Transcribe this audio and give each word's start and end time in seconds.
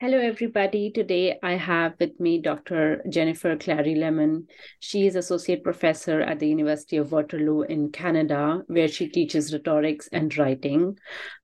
Hello, 0.00 0.16
everybody. 0.16 0.92
Today 0.92 1.40
I 1.42 1.54
have 1.54 1.94
with 1.98 2.20
me 2.20 2.40
Dr. 2.40 3.02
Jennifer 3.08 3.56
Clary 3.56 3.96
Lemon. 3.96 4.46
She 4.78 5.08
is 5.08 5.16
Associate 5.16 5.60
Professor 5.60 6.20
at 6.20 6.38
the 6.38 6.46
University 6.46 6.98
of 6.98 7.10
Waterloo 7.10 7.62
in 7.62 7.90
Canada, 7.90 8.62
where 8.68 8.86
she 8.86 9.08
teaches 9.08 9.52
rhetorics 9.52 10.08
and 10.12 10.38
writing. 10.38 10.96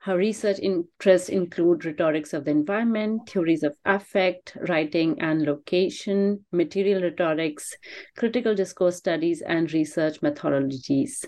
Her 0.02 0.16
research 0.16 0.60
interests 0.60 1.30
include 1.30 1.84
rhetorics 1.84 2.32
of 2.32 2.44
the 2.44 2.52
environment, 2.52 3.28
theories 3.28 3.64
of 3.64 3.76
affect, 3.84 4.56
writing 4.68 5.20
and 5.20 5.42
location, 5.42 6.44
material 6.52 7.02
rhetorics, 7.02 7.74
critical 8.16 8.54
discourse 8.54 8.94
studies, 8.94 9.42
and 9.42 9.72
research 9.72 10.20
methodologies. 10.20 11.24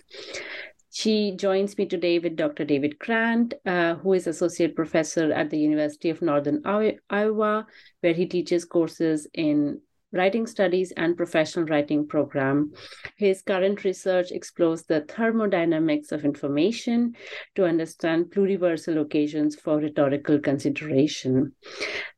She 0.98 1.32
joins 1.32 1.76
me 1.76 1.84
today 1.84 2.18
with 2.20 2.36
Dr. 2.36 2.64
David 2.64 2.98
Grant, 2.98 3.52
uh, 3.66 3.96
who 3.96 4.14
is 4.14 4.26
Associate 4.26 4.74
Professor 4.74 5.30
at 5.30 5.50
the 5.50 5.58
University 5.58 6.08
of 6.08 6.22
Northern 6.22 6.62
Iowa, 6.64 7.66
where 8.00 8.14
he 8.14 8.24
teaches 8.24 8.64
courses 8.64 9.28
in 9.34 9.82
writing 10.12 10.46
studies 10.46 10.94
and 10.96 11.14
professional 11.14 11.66
writing 11.66 12.08
program. 12.08 12.72
His 13.18 13.42
current 13.42 13.84
research 13.84 14.30
explores 14.30 14.84
the 14.84 15.02
thermodynamics 15.02 16.12
of 16.12 16.24
information 16.24 17.14
to 17.56 17.66
understand 17.66 18.30
pluriversal 18.30 18.98
occasions 18.98 19.54
for 19.54 19.76
rhetorical 19.76 20.38
consideration. 20.38 21.52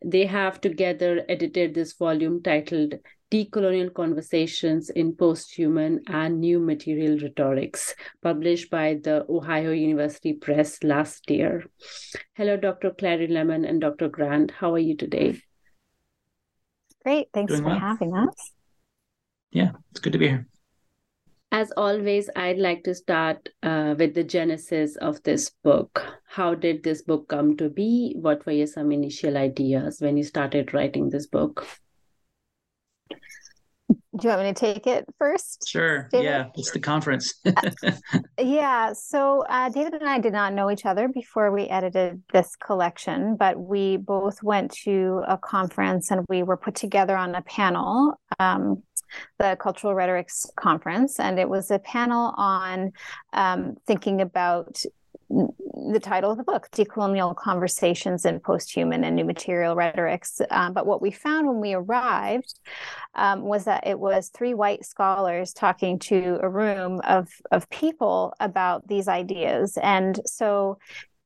They 0.05 0.27
have 0.27 0.61
together 0.61 1.25
edited 1.29 1.75
this 1.75 1.95
volume 1.95 2.45
titled 2.45 2.95
Decolonial 3.31 3.93
Conversations 3.93 4.89
in 4.89 5.13
Posthuman 5.13 5.99
and 6.07 6.41
New 6.41 6.59
Material 6.59 7.19
Rhetorics, 7.19 7.95
published 8.23 8.71
by 8.71 8.95
the 8.95 9.27
Ohio 9.29 9.73
University 9.73 10.33
Press 10.33 10.83
last 10.83 11.31
year. 11.31 11.67
Hello, 12.35 12.57
Dr. 12.57 12.91
Clary 12.91 13.27
Lemon 13.27 13.67
and 13.67 13.81
Dr. 13.83 14.09
Grant. 14.09 14.51
How 14.51 14.73
are 14.73 14.79
you 14.79 14.97
today? 14.97 15.41
Great. 17.05 17.29
Thanks 17.35 17.53
Doing 17.53 17.65
for 17.65 17.69
well. 17.69 17.79
having 17.79 18.17
us. 18.17 18.53
Yeah, 19.51 19.73
it's 19.91 20.01
good 20.01 20.15
to 20.15 20.19
be 20.19 20.29
here. 20.29 20.47
As 21.53 21.71
always, 21.77 22.29
I'd 22.37 22.59
like 22.59 22.85
to 22.85 22.95
start 22.95 23.49
uh, 23.63 23.95
with 23.99 24.15
the 24.15 24.25
genesis 24.25 24.97
of 24.97 25.23
this 25.23 25.51
book. 25.63 26.05
How 26.27 26.55
did 26.55 26.83
this 26.83 27.03
book 27.03 27.29
come 27.29 27.57
to 27.57 27.69
be? 27.69 28.15
What 28.19 28.45
were 28.45 28.53
your 28.53 28.67
some 28.67 28.93
initial 28.93 29.37
ideas 29.37 30.01
when 30.01 30.17
you 30.17 30.25
started 30.25 30.75
writing 30.75 31.09
this 31.09 31.27
book? 31.27 31.67
Do 34.19 34.27
you 34.27 34.31
want 34.31 34.43
me 34.43 34.53
to 34.53 34.55
take 34.55 34.87
it 34.87 35.05
first? 35.19 35.69
Sure. 35.69 36.09
David? 36.11 36.25
Yeah, 36.25 36.47
it's 36.57 36.73
the 36.73 36.81
conference. 36.81 37.35
yeah. 38.39 38.93
So 38.93 39.45
uh, 39.49 39.69
David 39.69 39.95
and 39.95 40.09
I 40.09 40.19
did 40.19 40.33
not 40.33 40.55
know 40.55 40.71
each 40.71 40.85
other 40.85 41.09
before 41.09 41.53
we 41.53 41.69
edited 41.69 42.23
this 42.33 42.57
collection, 42.57 43.37
but 43.37 43.59
we 43.59 43.97
both 43.97 44.43
went 44.43 44.73
to 44.85 45.23
a 45.29 45.39
conference 45.39 46.11
and 46.11 46.25
we 46.29 46.43
were 46.43 46.57
put 46.57 46.75
together 46.75 47.17
on 47.17 47.35
a 47.35 47.43
panel. 47.43 48.21
Um, 48.39 48.83
the 49.39 49.57
Cultural 49.59 49.95
Rhetorics 49.95 50.51
Conference, 50.57 51.19
and 51.19 51.39
it 51.39 51.49
was 51.49 51.71
a 51.71 51.79
panel 51.79 52.35
on 52.37 52.93
um, 53.33 53.77
thinking 53.87 54.21
about 54.21 54.83
the 55.31 56.01
title 56.01 56.31
of 56.31 56.39
the 56.39 56.45
book, 56.45 56.69
Decolonial 56.73 57.37
Conversations 57.37 58.25
in 58.25 58.41
Posthuman 58.41 59.05
and 59.05 59.15
New 59.15 59.25
Material 59.25 59.77
Rhetorics. 59.77 60.41
Um, 60.51 60.73
but 60.73 60.87
what 60.87 61.03
we 61.03 61.11
found 61.11 61.47
when 61.47 61.61
we 61.61 61.75
arrived 61.75 62.59
um, 63.15 63.43
was 63.43 63.65
that 63.65 63.87
it 63.87 63.99
was 63.99 64.31
three 64.31 64.55
white 64.55 64.85
scholars 64.85 65.53
talking 65.53 65.99
to 66.01 66.39
a 66.43 66.49
room 66.49 67.01
of, 67.05 67.29
of 67.51 67.69
people 67.69 68.33
about 68.41 68.89
these 68.89 69.09
ideas. 69.09 69.79
And 69.83 70.19
so 70.25 70.79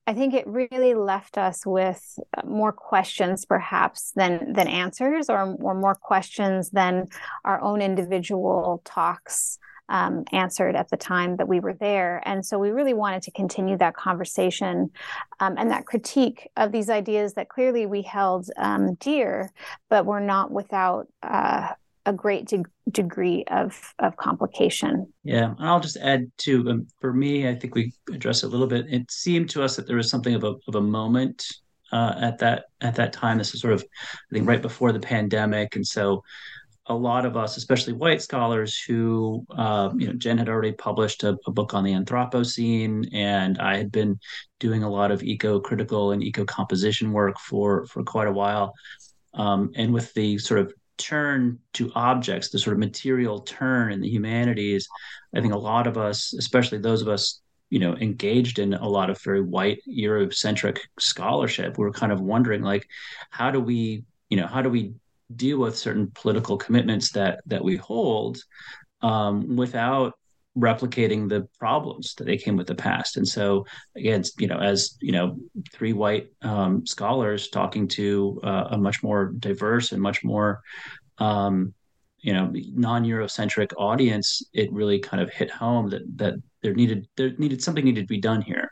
I 0.07 0.15
think 0.15 0.35
it 0.35 0.49
really 0.49 0.95
left 0.95 1.39
us 1.39 1.65
with 1.65 2.19
more 2.45 2.73
questions, 2.73 3.45
perhaps, 3.45 4.11
than 4.17 4.53
than 4.53 4.67
answers, 4.67 5.31
or, 5.31 5.55
or 5.61 5.75
more 5.75 5.95
questions 5.95 6.71
than 6.71 7.07
our 7.45 7.61
own 7.61 7.81
individual 7.81 8.83
talks 8.85 9.59
um, 9.93 10.25
answered 10.33 10.75
at 10.75 10.89
the 10.89 10.97
time 10.97 11.37
that 11.37 11.47
we 11.47 11.61
were 11.61 11.75
there. 11.75 12.21
And 12.25 12.45
so 12.45 12.59
we 12.59 12.71
really 12.71 12.95
wanted 12.95 13.23
to 13.25 13.31
continue 13.31 13.77
that 13.77 13.95
conversation 13.95 14.91
um, 15.39 15.55
and 15.59 15.71
that 15.71 15.85
critique 15.85 16.51
of 16.57 16.73
these 16.73 16.89
ideas 16.89 17.35
that 17.35 17.51
clearly 17.51 17.85
we 17.87 18.01
held 18.03 18.49
um, 18.57 18.95
dear, 18.95 19.53
but 19.89 20.07
were 20.07 20.21
not 20.21 20.51
without. 20.51 21.07
Uh, 21.23 21.69
a 22.05 22.13
great 22.13 22.47
de- 22.47 22.65
degree 22.91 23.45
of 23.49 23.95
of 24.01 24.17
complication. 24.17 25.07
Yeah, 25.23 25.55
and 25.57 25.69
I'll 25.69 25.79
just 25.79 25.97
add 25.99 26.33
to 26.39 26.69
um, 26.69 26.89
for 27.01 27.13
me, 27.13 27.49
I 27.49 27.55
think 27.55 27.77
we 27.77 27.93
addressed 28.13 28.43
a 28.43 28.49
little 28.49 28.67
bit. 28.67 28.87
It 28.89 29.09
seemed 29.09 29.49
to 29.51 29.63
us 29.63 29.77
that 29.77 29.87
there 29.87 29.95
was 29.95 30.11
something 30.11 30.35
of 30.35 30.43
a 30.43 30.57
of 30.67 30.75
a 30.75 30.81
moment 30.81 31.47
uh, 31.93 32.15
at 32.17 32.39
that 32.39 32.65
at 32.81 32.97
that 32.97 33.13
time. 33.13 33.39
This 33.39 33.55
is 33.55 33.61
sort 33.61 33.75
of 33.75 33.85
I 33.85 34.35
think 34.35 34.49
right 34.49 34.61
before 34.61 34.91
the 34.91 34.99
pandemic, 34.99 35.77
and 35.77 35.87
so 35.87 36.25
a 36.87 36.95
lot 36.95 37.25
of 37.25 37.37
us, 37.37 37.57
especially 37.57 37.93
white 37.93 38.23
scholars, 38.23 38.81
who, 38.81 39.47
uh, 39.57 39.91
you 39.97 40.07
know, 40.07 40.15
Jen 40.15 40.39
had 40.39 40.49
already 40.49 40.73
published 40.73 41.23
a, 41.23 41.37
a, 41.47 41.51
book 41.53 41.75
on 41.75 41.85
the 41.85 41.93
Anthropocene, 41.93 43.09
and 43.13 43.59
I 43.59 43.77
had 43.77 43.93
been 43.93 44.19
doing 44.59 44.83
a 44.83 44.91
lot 44.91 45.13
of 45.13 45.23
eco-critical 45.23 46.11
and 46.11 46.23
eco-composition 46.23 47.13
work 47.13 47.39
for 47.39 47.87
for 47.87 48.03
quite 48.03 48.27
a 48.27 48.33
while. 48.33 48.75
Um, 49.35 49.71
and 49.77 49.95
with 49.95 50.13
the 50.15 50.39
sort 50.39 50.61
of 50.61 50.75
turn 50.99 51.59
to 51.75 51.93
objects, 51.95 52.51
the 52.51 52.59
sort 52.59 52.75
of 52.75 52.81
material 52.81 53.41
turn 53.41 53.93
in 53.93 54.01
the 54.01 54.09
humanities, 54.09 54.89
I 55.35 55.41
think 55.41 55.53
a 55.53 55.59
lot 55.59 55.87
of 55.87 55.97
us, 55.97 56.35
especially 56.35 56.79
those 56.79 57.01
of 57.01 57.09
us 57.09 57.41
you 57.71 57.79
know 57.79 57.97
engaged 57.97 58.59
in 58.59 58.75
a 58.75 58.89
lot 58.89 59.09
of 59.09 59.19
very 59.23 59.41
white 59.41 59.81
eurocentric 59.89 60.81
scholarship 60.99 61.79
we're 61.79 61.91
kind 61.91 62.13
of 62.13 62.21
wondering 62.21 62.61
like 62.61 62.87
how 63.31 63.51
do 63.51 63.61
we 63.61 64.05
you 64.29 64.37
know 64.37 64.47
how 64.47 64.61
do 64.61 64.69
we 64.69 64.93
deal 65.37 65.59
with 65.59 65.77
certain 65.77 66.11
political 66.15 66.57
commitments 66.57 67.11
that 67.13 67.41
that 67.47 67.63
we 67.63 67.77
hold 67.77 68.39
um, 69.03 69.57
without 69.57 70.15
replicating 70.57 71.29
the 71.29 71.49
problems 71.59 72.15
that 72.15 72.25
they 72.25 72.37
came 72.37 72.57
with 72.57 72.67
the 72.67 72.75
past. 72.75 73.17
And 73.17 73.27
so, 73.27 73.65
again, 73.97 74.23
you 74.39 74.47
know, 74.47 74.59
as 74.59 74.97
you 75.01 75.13
know, 75.13 75.37
three 75.73 75.93
white 75.93 76.29
um, 76.43 76.87
scholars 76.87 77.49
talking 77.49 77.89
to 77.89 78.41
uh, 78.45 78.69
a 78.73 78.79
much 78.79 79.03
more 79.03 79.33
diverse 79.39 79.93
and 79.93 80.03
much 80.03 80.23
more, 80.23 80.61
um, 81.19 81.73
you 82.19 82.33
know, 82.33 82.53
non-Eurocentric 82.55 83.73
audience, 83.79 84.43
it 84.53 84.73
really 84.73 84.99
kind 84.99 85.23
of 85.23 85.31
hit 85.31 85.51
home 85.51 85.89
that 85.91 86.03
that 86.17 86.35
there 86.63 86.75
needed 86.75 87.09
there 87.17 87.33
needed 87.39 87.63
something 87.63 87.85
needed 87.85 88.03
to 88.03 88.15
be 88.15 88.21
done 88.21 88.43
here. 88.43 88.71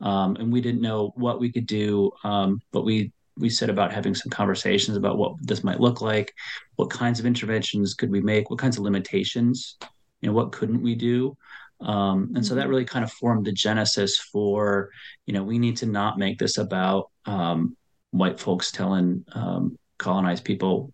Um, 0.00 0.36
and 0.36 0.52
we 0.52 0.60
didn't 0.60 0.82
know 0.82 1.12
what 1.16 1.40
we 1.40 1.50
could 1.50 1.66
do, 1.66 2.12
um, 2.22 2.60
but 2.70 2.84
we 2.84 3.12
we 3.36 3.50
set 3.50 3.70
about 3.70 3.92
having 3.92 4.14
some 4.14 4.30
conversations 4.30 4.96
about 4.96 5.18
what 5.18 5.34
this 5.40 5.64
might 5.64 5.80
look 5.80 6.00
like, 6.00 6.32
what 6.76 6.90
kinds 6.90 7.18
of 7.18 7.26
interventions 7.26 7.94
could 7.94 8.10
we 8.10 8.20
make, 8.20 8.50
what 8.50 8.58
kinds 8.58 8.76
of 8.76 8.84
limitations, 8.84 9.76
you 10.20 10.28
know, 10.28 10.32
what 10.32 10.52
couldn't 10.52 10.82
we 10.82 10.94
do. 10.94 11.36
Um, 11.80 12.32
and 12.34 12.46
so 12.46 12.54
that 12.54 12.62
mm-hmm. 12.62 12.70
really 12.70 12.84
kind 12.84 13.04
of 13.04 13.12
formed 13.12 13.44
the 13.44 13.52
genesis 13.52 14.18
for, 14.18 14.90
you 15.26 15.34
know, 15.34 15.42
we 15.42 15.58
need 15.58 15.76
to 15.78 15.86
not 15.86 16.18
make 16.18 16.38
this 16.38 16.58
about 16.58 17.10
um, 17.26 17.76
white 18.10 18.38
folks 18.38 18.70
telling 18.70 19.24
um, 19.32 19.78
colonized 19.98 20.44
people 20.44 20.92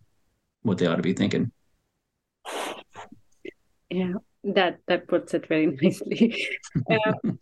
what 0.62 0.78
they 0.78 0.86
ought 0.86 0.96
to 0.96 1.02
be 1.02 1.12
thinking. 1.12 1.52
Yeah, 3.90 4.14
that 4.44 4.78
that 4.86 5.08
puts 5.08 5.34
it 5.34 5.46
very 5.46 5.66
nicely. 5.82 6.48
uh, 6.90 7.12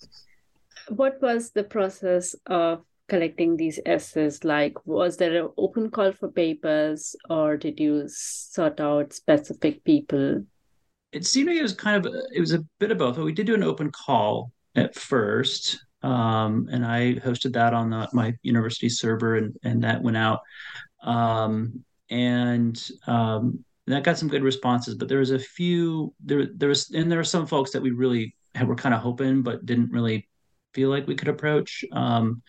what 0.89 1.21
was 1.23 1.51
the 1.51 1.65
process 1.65 2.35
of 2.47 2.83
collecting 3.09 3.57
these 3.57 3.81
essays? 3.87 4.45
Like, 4.45 4.87
was 4.87 5.17
there 5.17 5.45
an 5.45 5.51
open 5.57 5.91
call 5.91 6.13
for 6.13 6.31
papers, 6.31 7.17
or 7.29 7.57
did 7.57 7.81
you 7.81 8.05
sort 8.07 8.81
out 8.81 9.13
specific 9.13 9.83
people? 9.85 10.45
It 11.13 11.25
seemed 11.27 11.49
like 11.49 11.57
it 11.57 11.63
was 11.63 11.75
kind 11.75 12.05
of 12.05 12.13
it 12.35 12.41
was 12.41 12.53
a 12.53 12.65
bit 12.79 12.93
of 12.93 12.99
both. 12.99 13.17
But 13.17 13.25
we 13.25 13.33
did 13.33 13.47
do 13.47 13.55
an 13.55 13.63
open 13.63 13.91
call 13.91 14.53
at 14.77 14.95
first, 14.95 15.79
um, 16.03 16.69
and 16.71 16.85
I 16.85 17.15
hosted 17.15 17.55
that 17.55 17.75
on 17.75 17.91
the, 17.91 18.09
my 18.13 18.35
university 18.43 18.89
server, 18.89 19.37
and 19.37 19.57
and 19.63 19.83
that 19.85 20.03
went 20.03 20.17
out, 20.17 20.41
um, 21.03 21.85
and 22.11 22.91
um, 23.07 23.65
that 23.87 24.05
got 24.05 24.19
some 24.19 24.29
good 24.29 24.43
responses. 24.43 24.95
But 24.95 25.09
there 25.09 25.21
was 25.21 25.31
a 25.31 25.39
few 25.39 26.15
there 26.21 26.47
there 26.55 26.69
was 26.69 26.91
and 26.91 27.11
there 27.11 27.19
were 27.19 27.25
some 27.25 27.47
folks 27.47 27.71
that 27.73 27.83
we 27.83 27.91
really 27.91 28.35
were 28.67 28.77
kind 28.77 28.95
of 28.95 29.01
hoping, 29.01 29.43
but 29.43 29.65
didn't 29.65 29.93
really 29.93 30.29
feel 30.79 30.91
like 30.91 31.09
we 31.09 31.17
could 31.17 31.27
approach. 31.27 31.85
Um, 31.91 32.43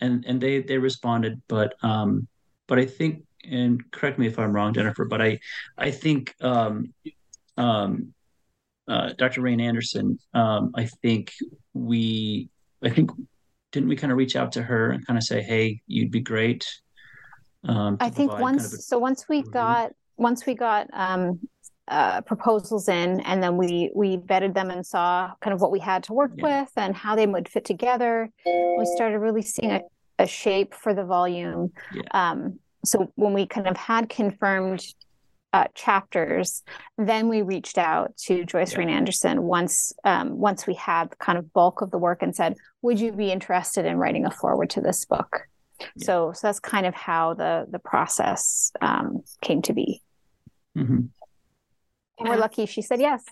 and 0.00 0.24
and 0.26 0.40
they 0.40 0.60
they 0.60 0.76
responded, 0.76 1.40
but 1.48 1.74
um, 1.82 2.28
but 2.68 2.78
I 2.78 2.84
think 2.84 3.24
and 3.50 3.80
correct 3.90 4.18
me 4.18 4.26
if 4.26 4.38
I'm 4.38 4.52
wrong, 4.52 4.74
Jennifer, 4.74 5.06
but 5.06 5.22
I 5.22 5.38
I 5.78 5.90
think 5.90 6.34
um, 6.42 6.92
um, 7.56 8.12
uh, 8.86 9.14
Dr. 9.16 9.40
Rain 9.40 9.60
Anderson, 9.60 10.18
um, 10.34 10.72
I 10.74 10.84
think 11.02 11.32
we 11.72 12.50
I 12.84 12.90
think 12.90 13.10
didn't 13.70 13.88
we 13.88 13.96
kind 13.96 14.12
of 14.12 14.18
reach 14.18 14.36
out 14.36 14.52
to 14.52 14.62
her 14.62 14.90
and 14.90 15.06
kind 15.06 15.16
of 15.16 15.22
say, 15.22 15.40
hey, 15.40 15.80
you'd 15.86 16.10
be 16.10 16.20
great. 16.20 16.68
Um, 17.64 17.96
I 18.00 18.10
think 18.10 18.32
once 18.32 18.62
kind 18.62 18.72
of 18.72 18.78
a, 18.78 18.82
so 18.82 18.98
once 18.98 19.28
we 19.30 19.42
got 19.42 19.92
once 20.18 20.44
we 20.44 20.54
got 20.54 20.88
um, 20.92 21.40
uh, 21.88 22.20
proposals 22.22 22.88
in, 22.88 23.20
and 23.20 23.42
then 23.42 23.56
we 23.56 23.90
we 23.94 24.16
vetted 24.16 24.54
them 24.54 24.70
and 24.70 24.86
saw 24.86 25.32
kind 25.40 25.52
of 25.52 25.60
what 25.60 25.70
we 25.70 25.80
had 25.80 26.04
to 26.04 26.12
work 26.12 26.32
yeah. 26.36 26.60
with 26.60 26.70
and 26.76 26.94
how 26.94 27.16
they 27.16 27.26
would 27.26 27.48
fit 27.48 27.64
together. 27.64 28.30
We 28.46 28.86
started 28.94 29.18
really 29.18 29.42
seeing 29.42 29.72
a, 29.72 29.80
a 30.18 30.26
shape 30.26 30.74
for 30.74 30.94
the 30.94 31.04
volume. 31.04 31.72
Yeah. 31.92 32.02
Um, 32.12 32.58
so 32.84 33.12
when 33.16 33.32
we 33.32 33.46
kind 33.46 33.66
of 33.66 33.76
had 33.76 34.08
confirmed 34.08 34.84
uh, 35.52 35.66
chapters, 35.74 36.62
then 36.96 37.28
we 37.28 37.42
reached 37.42 37.78
out 37.78 38.16
to 38.16 38.44
Joyce 38.44 38.72
yeah. 38.72 38.78
Rain 38.78 38.88
Anderson 38.88 39.42
once 39.42 39.92
um, 40.04 40.38
once 40.38 40.66
we 40.66 40.74
had 40.74 41.18
kind 41.18 41.36
of 41.36 41.52
bulk 41.52 41.82
of 41.82 41.90
the 41.90 41.98
work 41.98 42.22
and 42.22 42.34
said, 42.34 42.56
"Would 42.82 43.00
you 43.00 43.12
be 43.12 43.30
interested 43.30 43.84
in 43.84 43.96
writing 43.96 44.24
a 44.24 44.30
foreword 44.30 44.70
to 44.70 44.80
this 44.80 45.04
book?" 45.04 45.48
Yeah. 45.80 45.86
So, 46.04 46.32
so 46.32 46.46
that's 46.46 46.60
kind 46.60 46.86
of 46.86 46.94
how 46.94 47.34
the 47.34 47.66
the 47.68 47.80
process 47.80 48.72
um, 48.80 49.24
came 49.40 49.62
to 49.62 49.72
be. 49.72 50.00
Mm-hmm. 50.76 51.00
And 52.18 52.28
we're 52.28 52.36
lucky 52.36 52.66
she 52.66 52.82
said 52.82 53.00
yes. 53.00 53.24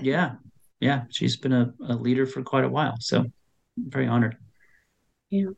yeah. 0.00 0.34
Yeah. 0.80 1.02
She's 1.10 1.36
been 1.36 1.52
a, 1.52 1.72
a 1.88 1.94
leader 1.94 2.26
for 2.26 2.42
quite 2.42 2.64
a 2.64 2.68
while. 2.68 2.94
So 3.00 3.24
very 3.76 4.06
honored. 4.06 4.36
Yeah. 5.30 5.50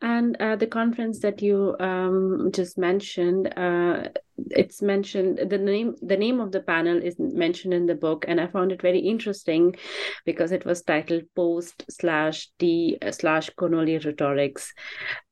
And 0.00 0.36
uh, 0.40 0.56
the 0.56 0.66
conference 0.66 1.20
that 1.20 1.42
you 1.42 1.76
um, 1.78 2.50
just 2.52 2.78
mentioned, 2.78 3.52
uh, 3.56 4.08
it's 4.50 4.80
mentioned 4.80 5.38
the 5.50 5.58
name. 5.58 5.94
The 6.02 6.16
name 6.16 6.40
of 6.40 6.50
the 6.50 6.60
panel 6.60 6.96
is 7.02 7.16
mentioned 7.18 7.74
in 7.74 7.86
the 7.86 7.94
book, 7.94 8.24
and 8.26 8.40
I 8.40 8.46
found 8.46 8.72
it 8.72 8.80
very 8.80 8.98
interesting 8.98 9.76
because 10.24 10.50
it 10.52 10.64
was 10.64 10.82
titled 10.82 11.24
"Post 11.34 11.84
slash 11.90 12.48
D 12.58 12.98
slash 13.10 13.50
Colonial 13.50 14.00
Rhetorics," 14.02 14.72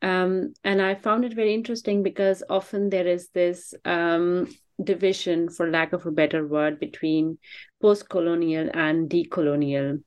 um, 0.03 0.53
and 0.63 0.81
I 0.81 0.95
found 0.95 1.25
it 1.25 1.35
very 1.35 1.55
interesting 1.55 2.03
because 2.03 2.43
often 2.49 2.91
there 2.91 3.07
is 3.07 3.31
this 3.31 3.75
um, 3.85 4.55
division, 4.83 5.49
for 5.49 5.71
lack 5.71 5.93
of 5.93 6.07
a 6.07 6.11
better 6.11 6.47
word, 6.47 6.79
between 6.81 7.39
post-colonial 7.81 8.69
and 8.75 9.11
decolonial. 9.11 10.03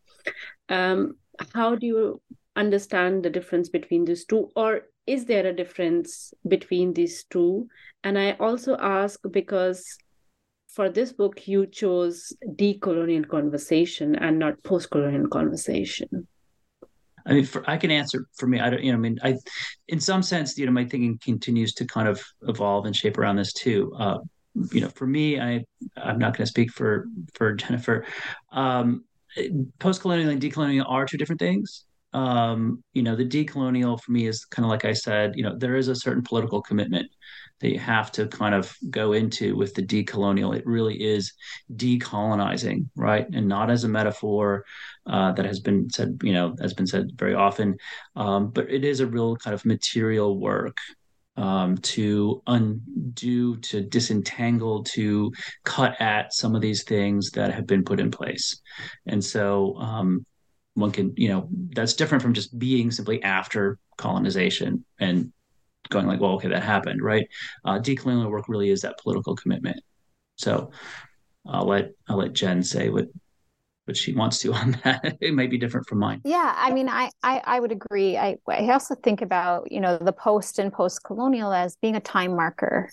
Um, 0.69 1.17
how 1.53 1.75
do 1.75 1.85
you 1.85 2.21
understand 2.57 3.23
the 3.23 3.29
difference 3.29 3.69
between 3.69 4.03
these 4.05 4.25
two, 4.25 4.49
or 4.55 4.81
is 5.05 5.25
there 5.25 5.45
a 5.47 5.55
difference 5.55 6.33
between 6.47 6.93
these 6.93 7.23
two? 7.29 7.67
And 8.03 8.17
I 8.17 8.31
also 8.39 8.75
ask 8.77 9.19
because 9.31 9.85
for 10.67 10.89
this 10.89 11.13
book 11.13 11.47
you 11.47 11.65
chose 11.65 12.33
decolonial 12.55 13.27
conversation 13.27 14.15
and 14.15 14.37
not 14.37 14.61
post-colonial 14.63 15.27
conversation. 15.29 16.27
I 17.25 17.33
mean, 17.33 17.45
for, 17.45 17.63
I 17.69 17.77
can 17.77 17.91
answer 17.91 18.25
for 18.37 18.47
me. 18.47 18.59
I 18.59 18.69
don't, 18.69 18.83
you 18.83 18.91
know, 18.91 18.97
I 18.97 19.01
mean, 19.01 19.19
I, 19.23 19.35
in 19.87 19.99
some 19.99 20.23
sense, 20.23 20.57
you 20.57 20.65
know, 20.65 20.71
my 20.71 20.85
thinking 20.85 21.19
continues 21.23 21.73
to 21.73 21.85
kind 21.85 22.07
of 22.07 22.21
evolve 22.47 22.85
and 22.85 22.95
shape 22.95 23.17
around 23.17 23.35
this 23.37 23.53
too. 23.53 23.91
Uh, 23.97 24.19
you 24.71 24.81
know, 24.81 24.89
for 24.89 25.07
me, 25.07 25.39
I 25.39 25.65
I'm 25.97 26.19
not 26.19 26.33
going 26.33 26.45
to 26.45 26.53
speak 26.55 26.71
for 26.71 27.07
for 27.33 27.53
Jennifer. 27.53 28.05
Um, 28.51 29.03
post-colonial 29.79 30.29
and 30.29 30.41
decolonial 30.41 30.85
are 30.87 31.05
two 31.05 31.17
different 31.17 31.39
things. 31.39 31.86
Um, 32.17 32.83
you 32.93 33.03
know, 33.03 33.15
the 33.15 33.25
decolonial 33.25 34.01
for 34.01 34.11
me 34.11 34.25
is 34.25 34.43
kind 34.45 34.65
of 34.65 34.71
like 34.71 34.85
I 34.85 34.93
said. 34.93 35.35
You 35.35 35.43
know, 35.43 35.55
there 35.55 35.75
is 35.75 35.87
a 35.87 35.95
certain 35.95 36.23
political 36.23 36.63
commitment 36.63 37.07
that 37.59 37.69
you 37.69 37.79
have 37.79 38.11
to 38.13 38.25
kind 38.27 38.55
of 38.55 38.75
go 38.89 39.13
into 39.13 39.55
with 39.55 39.75
the 39.75 39.83
decolonial. 39.83 40.55
It 40.57 40.65
really 40.65 40.95
is 40.95 41.33
decolonizing, 41.75 42.87
right? 42.95 43.27
And 43.31 43.47
not 43.47 43.69
as 43.69 43.83
a 43.83 43.87
metaphor 43.87 44.65
uh, 45.05 45.31
that 45.33 45.45
has 45.45 45.59
been 45.59 45.89
said, 45.91 46.19
you 46.23 46.33
know, 46.33 46.55
has 46.59 46.73
been 46.73 46.87
said 46.87 47.11
very 47.15 47.35
often, 47.35 47.77
um, 48.15 48.49
but 48.49 48.69
it 48.69 48.83
is 48.83 48.99
a 48.99 49.07
real 49.07 49.35
kind 49.35 49.53
of 49.53 49.63
material 49.63 50.39
work 50.39 50.77
um, 51.35 51.77
to 51.77 52.41
undo, 52.47 53.57
to 53.57 53.81
disentangle, 53.81 54.83
to 54.95 55.31
cut 55.63 56.01
at 56.01 56.33
some 56.33 56.55
of 56.55 56.61
these 56.61 56.83
things 56.83 57.29
that 57.31 57.53
have 57.53 57.67
been 57.67 57.83
put 57.83 57.99
in 57.99 58.09
place. 58.09 58.59
And 59.05 59.23
so 59.23 59.75
um, 59.77 60.25
one 60.77 60.91
can, 60.91 61.13
you 61.17 61.29
know, 61.29 61.49
that's 61.75 61.93
different 61.93 62.21
from 62.21 62.33
just 62.33 62.57
being 62.57 62.91
simply 62.91 63.21
after 63.23 63.79
colonization 63.97 64.85
and 64.99 65.33
going 65.89 66.05
like, 66.05 66.19
well, 66.19 66.33
okay, 66.33 66.49
that 66.49 66.63
happened, 66.63 67.01
right? 67.01 67.27
Uh, 67.65 67.79
decolonial 67.79 68.29
work 68.29 68.47
really 68.47 68.69
is 68.69 68.81
that 68.81 68.99
political 68.99 69.35
commitment. 69.35 69.81
So 70.37 70.71
I'll 71.47 71.65
let 71.65 71.91
I'll 72.07 72.17
let 72.17 72.33
Jen 72.33 72.61
say 72.61 72.89
what 72.89 73.07
what 73.87 73.95
she 73.97 74.13
wants 74.13 74.39
to 74.39 74.53
on 74.53 74.77
that. 74.83 75.17
it 75.21 75.33
might 75.33 75.49
be 75.49 75.57
different 75.57 75.87
from 75.87 75.99
mine. 75.99 76.21
Yeah, 76.23 76.53
I 76.55 76.71
mean, 76.71 76.89
I, 76.89 77.09
I 77.23 77.41
I 77.45 77.59
would 77.59 77.71
agree. 77.71 78.17
I 78.17 78.37
I 78.47 78.69
also 78.71 78.95
think 78.95 79.21
about 79.21 79.71
you 79.71 79.79
know 79.79 79.97
the 79.97 80.13
post 80.13 80.59
and 80.59 80.71
post 80.71 81.03
colonial 81.03 81.53
as 81.53 81.75
being 81.77 81.95
a 81.95 81.99
time 81.99 82.35
marker, 82.35 82.89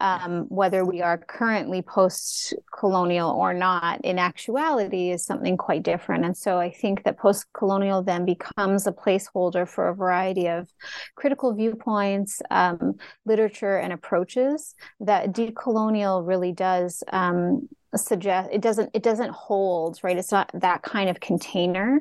um, 0.00 0.46
whether 0.48 0.84
we 0.84 1.02
are 1.02 1.18
currently 1.18 1.82
post 1.82 2.54
colonial 2.76 3.30
or 3.30 3.52
not. 3.52 4.00
In 4.04 4.18
actuality, 4.18 5.10
is 5.10 5.24
something 5.24 5.56
quite 5.56 5.82
different. 5.82 6.24
And 6.24 6.36
so 6.36 6.58
I 6.58 6.70
think 6.70 7.04
that 7.04 7.18
post 7.18 7.46
colonial 7.52 8.02
then 8.02 8.24
becomes 8.24 8.86
a 8.86 8.92
placeholder 8.92 9.68
for 9.68 9.88
a 9.88 9.94
variety 9.94 10.48
of 10.48 10.68
critical 11.16 11.54
viewpoints, 11.54 12.40
um, 12.50 12.94
literature, 13.26 13.76
and 13.76 13.92
approaches 13.92 14.74
that 15.00 15.32
decolonial 15.32 16.26
really 16.26 16.52
does. 16.52 17.02
Um, 17.12 17.68
suggest 17.96 18.50
it 18.52 18.60
doesn't 18.60 18.90
it 18.94 19.02
doesn't 19.02 19.30
hold 19.30 19.98
right? 20.02 20.16
It's 20.18 20.32
not 20.32 20.50
that 20.54 20.82
kind 20.82 21.10
of 21.10 21.20
container 21.20 22.00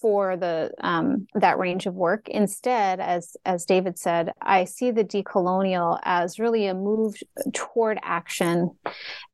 for 0.00 0.36
the 0.36 0.72
um, 0.80 1.26
that 1.34 1.58
range 1.58 1.86
of 1.86 1.94
work. 1.94 2.28
Instead 2.28 3.00
as 3.00 3.36
as 3.44 3.64
david 3.64 3.98
said 3.98 4.32
i 4.42 4.64
see 4.64 4.90
the 4.90 5.04
decolonial 5.04 5.98
as 6.02 6.38
really 6.38 6.66
a 6.66 6.74
move 6.74 7.14
toward 7.52 7.98
action 8.02 8.70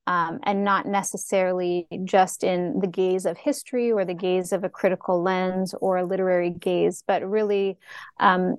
um, 0.07 0.39
and 0.45 0.65
not 0.65 0.87
necessarily 0.87 1.87
just 2.05 2.45
in 2.45 2.81
the 2.81 2.87
gaze 2.87 3.25
of 3.25 3.37
history 3.37 3.91
or 3.93 4.05
the 4.05 4.15
gaze 4.15 4.53
of 4.53 4.65
a 4.65 4.69
critical 4.69 5.23
lens 5.23 5.75
or 5.81 5.97
a 5.97 6.05
literary 6.05 6.51
gaze 6.51 7.03
but 7.07 7.29
really 7.29 7.79
um, 8.21 8.57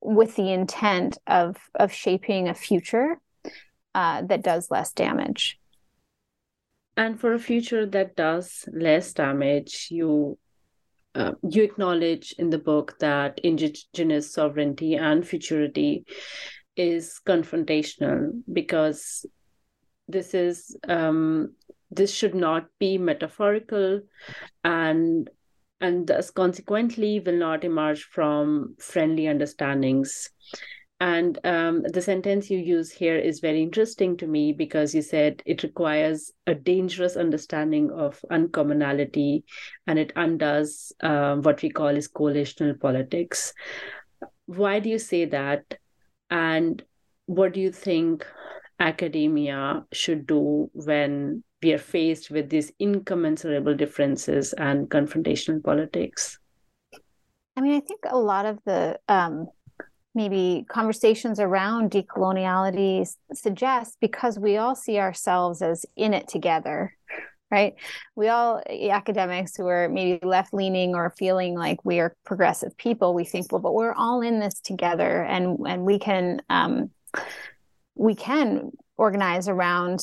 with 0.00 0.36
the 0.36 0.52
intent 0.52 1.18
of 1.26 1.56
of 1.74 1.92
shaping 1.92 2.48
a 2.48 2.54
future 2.54 3.18
uh, 3.94 4.22
that 4.22 4.42
does 4.42 4.70
less 4.70 4.92
damage 4.92 5.58
and 6.96 7.18
for 7.18 7.32
a 7.32 7.38
future 7.38 7.86
that 7.86 8.16
does 8.16 8.68
less 8.72 9.12
damage 9.12 9.88
you 9.90 10.38
uh, 11.14 11.32
you 11.48 11.62
acknowledge 11.62 12.34
in 12.38 12.48
the 12.48 12.58
book 12.58 12.96
that 13.00 13.38
indigenous 13.44 14.32
sovereignty 14.32 14.94
and 14.94 15.26
futurity 15.26 16.06
is 16.74 17.20
confrontational 17.26 18.30
because 18.50 19.26
this 20.08 20.32
is 20.32 20.76
um, 20.88 21.54
this 21.90 22.12
should 22.12 22.34
not 22.34 22.66
be 22.78 22.96
metaphorical 22.96 24.00
and 24.64 25.28
and 25.80 26.06
thus 26.06 26.30
consequently 26.30 27.20
will 27.20 27.38
not 27.38 27.64
emerge 27.64 28.04
from 28.04 28.74
friendly 28.78 29.28
understandings 29.28 30.30
and 31.02 31.36
um, 31.42 31.82
the 31.82 32.00
sentence 32.00 32.48
you 32.48 32.58
use 32.58 32.92
here 32.92 33.16
is 33.16 33.40
very 33.40 33.60
interesting 33.60 34.16
to 34.18 34.28
me 34.28 34.52
because 34.52 34.94
you 34.94 35.02
said 35.02 35.42
it 35.44 35.64
requires 35.64 36.30
a 36.46 36.54
dangerous 36.54 37.16
understanding 37.16 37.90
of 37.90 38.24
uncommonality 38.30 39.42
and 39.88 39.98
it 39.98 40.12
undoes 40.14 40.92
uh, 41.02 41.34
what 41.34 41.60
we 41.60 41.70
call 41.70 41.88
is 41.88 42.08
coalitional 42.08 42.78
politics. 42.78 43.52
Why 44.46 44.78
do 44.78 44.90
you 44.90 45.00
say 45.00 45.24
that? 45.24 45.74
And 46.30 46.80
what 47.26 47.52
do 47.52 47.60
you 47.60 47.72
think 47.72 48.24
academia 48.78 49.84
should 49.92 50.24
do 50.28 50.70
when 50.72 51.42
we 51.64 51.72
are 51.72 51.78
faced 51.78 52.30
with 52.30 52.48
these 52.48 52.70
incommensurable 52.78 53.74
differences 53.74 54.52
and 54.52 54.88
confrontational 54.88 55.64
politics? 55.64 56.38
I 57.56 57.60
mean, 57.60 57.74
I 57.74 57.80
think 57.80 58.02
a 58.08 58.16
lot 58.16 58.46
of 58.46 58.60
the 58.64 59.00
um, 59.08 59.48
maybe 60.14 60.66
conversations 60.68 61.40
around 61.40 61.90
decoloniality 61.90 63.06
suggest 63.32 63.96
because 64.00 64.38
we 64.38 64.56
all 64.56 64.74
see 64.74 64.98
ourselves 64.98 65.62
as 65.62 65.86
in 65.96 66.14
it 66.14 66.28
together 66.28 66.94
right? 67.52 67.74
We 68.16 68.28
all 68.28 68.62
academics 68.66 69.54
who 69.54 69.66
are 69.66 69.86
maybe 69.88 70.26
left 70.26 70.54
leaning 70.54 70.94
or 70.94 71.10
feeling 71.10 71.54
like 71.54 71.84
we 71.84 72.00
are 72.00 72.16
progressive 72.24 72.76
people 72.78 73.12
we 73.12 73.24
think 73.24 73.52
well 73.52 73.60
but 73.60 73.74
we're 73.74 73.92
all 73.92 74.22
in 74.22 74.40
this 74.40 74.58
together 74.60 75.22
and 75.22 75.58
and 75.68 75.84
we 75.84 75.98
can 75.98 76.40
um, 76.48 76.90
we 77.94 78.14
can 78.14 78.72
organize 78.96 79.48
around 79.48 80.00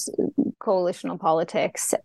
coalitional 0.61 1.19
politics 1.19 1.95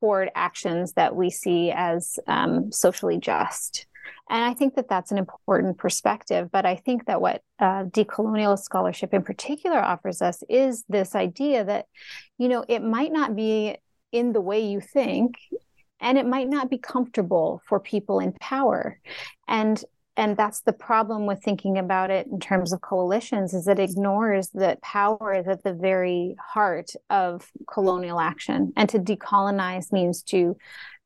toward 0.00 0.30
actions 0.34 0.92
that 0.94 1.14
we 1.14 1.30
see 1.30 1.70
as 1.70 2.18
um, 2.26 2.72
socially 2.72 3.18
just 3.18 3.86
and 4.30 4.44
I 4.44 4.54
think 4.54 4.74
that 4.74 4.88
that's 4.88 5.10
an 5.10 5.18
important 5.18 5.78
perspective. 5.78 6.50
But 6.50 6.66
I 6.66 6.76
think 6.76 7.06
that 7.06 7.20
what 7.20 7.42
uh, 7.58 7.84
decolonial 7.84 8.58
scholarship 8.58 9.14
in 9.14 9.22
particular 9.22 9.78
offers 9.78 10.22
us 10.22 10.42
is 10.48 10.84
this 10.88 11.14
idea 11.14 11.64
that, 11.64 11.86
you 12.38 12.48
know, 12.48 12.64
it 12.68 12.82
might 12.82 13.12
not 13.12 13.34
be 13.34 13.76
in 14.12 14.32
the 14.32 14.40
way 14.40 14.60
you 14.60 14.80
think, 14.80 15.36
and 16.00 16.16
it 16.18 16.26
might 16.26 16.48
not 16.48 16.70
be 16.70 16.78
comfortable 16.78 17.62
for 17.68 17.80
people 17.80 18.20
in 18.20 18.32
power. 18.40 19.00
And 19.46 19.82
and 20.18 20.36
that's 20.36 20.62
the 20.62 20.72
problem 20.72 21.26
with 21.26 21.44
thinking 21.44 21.78
about 21.78 22.10
it 22.10 22.26
in 22.26 22.40
terms 22.40 22.72
of 22.72 22.80
coalitions 22.80 23.54
is 23.54 23.68
it 23.68 23.78
ignores 23.78 24.48
that 24.48 24.82
power 24.82 25.32
is 25.32 25.46
at 25.46 25.62
the 25.62 25.72
very 25.72 26.34
heart 26.44 26.90
of 27.08 27.48
colonial 27.72 28.18
action 28.18 28.72
and 28.76 28.88
to 28.88 28.98
decolonize 28.98 29.92
means 29.92 30.24
to 30.24 30.56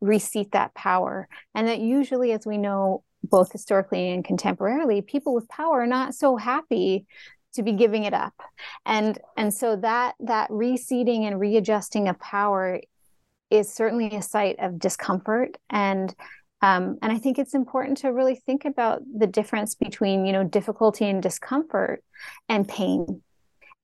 reseat 0.03 0.53
that 0.53 0.75
power 0.75 1.29
and 1.55 1.69
that 1.69 1.79
usually 1.79 2.33
as 2.33 2.45
we 2.45 2.59
know 2.59 3.03
both 3.25 3.53
historically 3.53 4.11
and 4.11 4.25
contemporarily, 4.25 5.07
people 5.07 5.33
with 5.33 5.49
power 5.49 5.83
are 5.83 5.87
not 5.87 6.15
so 6.15 6.37
happy 6.37 7.07
to 7.55 7.63
be 7.63 7.73
giving 7.73 8.05
it 8.05 8.15
up. 8.15 8.35
And 8.85 9.19
and 9.37 9.55
so 9.55 9.77
that 9.77 10.15
that 10.21 10.51
reseating 10.51 11.25
and 11.25 11.39
readjusting 11.39 12.09
of 12.09 12.19
power 12.19 12.81
is 13.51 13.73
certainly 13.73 14.15
a 14.17 14.23
site 14.23 14.59
of 14.59 14.79
discomfort 14.79 15.57
and 15.71 16.15
um, 16.63 16.99
and 17.03 17.13
I 17.13 17.19
think 17.19 17.39
it's 17.39 17.55
important 17.55 17.99
to 17.99 18.13
really 18.13 18.37
think 18.37 18.65
about 18.65 19.03
the 19.13 19.27
difference 19.27 19.75
between, 19.75 20.25
you 20.25 20.33
know, 20.33 20.45
difficulty 20.45 21.07
and 21.07 21.21
discomfort 21.21 22.05
and 22.49 22.69
pain. 22.69 23.21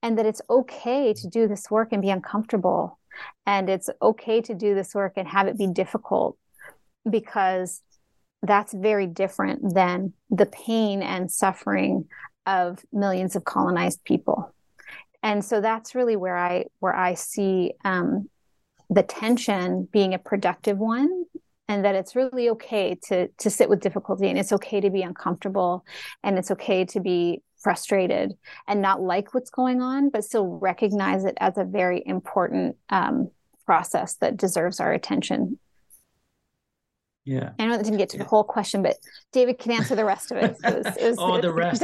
And 0.01 0.17
that 0.17 0.25
it's 0.25 0.41
okay 0.49 1.13
to 1.13 1.27
do 1.27 1.45
this 1.49 1.69
work 1.69 1.89
and 1.91 2.01
be 2.01 2.09
uncomfortable. 2.09 2.97
And 3.45 3.69
it's 3.69 3.89
okay 4.01 4.41
to 4.41 4.53
do 4.53 4.75
this 4.75 4.93
work 4.93 5.13
and 5.17 5.27
have 5.27 5.47
it 5.47 5.57
be 5.57 5.67
difficult 5.67 6.37
because 7.09 7.81
that's 8.41 8.73
very 8.73 9.07
different 9.07 9.73
than 9.73 10.13
the 10.29 10.45
pain 10.45 11.01
and 11.01 11.31
suffering 11.31 12.07
of 12.45 12.79
millions 12.91 13.35
of 13.35 13.43
colonized 13.43 14.03
people. 14.03 14.53
And 15.21 15.43
so 15.43 15.59
that's 15.59 15.95
really 15.95 16.15
where 16.15 16.37
i 16.37 16.65
where 16.79 16.95
i 16.95 17.13
see 17.13 17.73
um, 17.83 18.29
the 18.89 19.03
tension 19.03 19.87
being 19.91 20.13
a 20.13 20.19
productive 20.19 20.77
one 20.77 21.25
and 21.67 21.85
that 21.85 21.95
it's 21.95 22.15
really 22.15 22.49
okay 22.49 22.97
to 23.07 23.27
to 23.37 23.49
sit 23.49 23.69
with 23.69 23.81
difficulty 23.81 24.27
and 24.27 24.39
it's 24.39 24.51
okay 24.51 24.81
to 24.81 24.89
be 24.89 25.01
uncomfortable 25.01 25.85
and 26.23 26.37
it's 26.37 26.51
okay 26.51 26.85
to 26.85 26.99
be 26.99 27.41
frustrated 27.59 28.37
and 28.67 28.81
not 28.81 29.01
like 29.01 29.33
what's 29.33 29.49
going 29.49 29.81
on 29.81 30.09
but 30.09 30.23
still 30.23 30.47
recognize 30.47 31.25
it 31.25 31.37
as 31.39 31.57
a 31.57 31.63
very 31.63 32.01
important 32.05 32.75
um, 32.89 33.29
process 33.65 34.15
that 34.15 34.37
deserves 34.37 34.79
our 34.79 34.93
attention 34.93 35.59
yeah. 37.29 37.51
I 37.59 37.67
know 37.67 37.77
that 37.77 37.83
didn't 37.83 37.99
get 37.99 38.09
to 38.09 38.17
the 38.17 38.23
whole 38.23 38.43
question, 38.43 38.81
but 38.81 38.95
David 39.31 39.59
can 39.59 39.71
answer 39.71 39.95
the 39.95 40.03
rest 40.03 40.31
of 40.31 40.37
it. 40.37 40.57
it, 40.63 40.77
was, 40.77 40.97
it 40.97 41.03
was, 41.09 41.15
oh, 41.19 41.39
the 41.39 41.53
rest. 41.53 41.79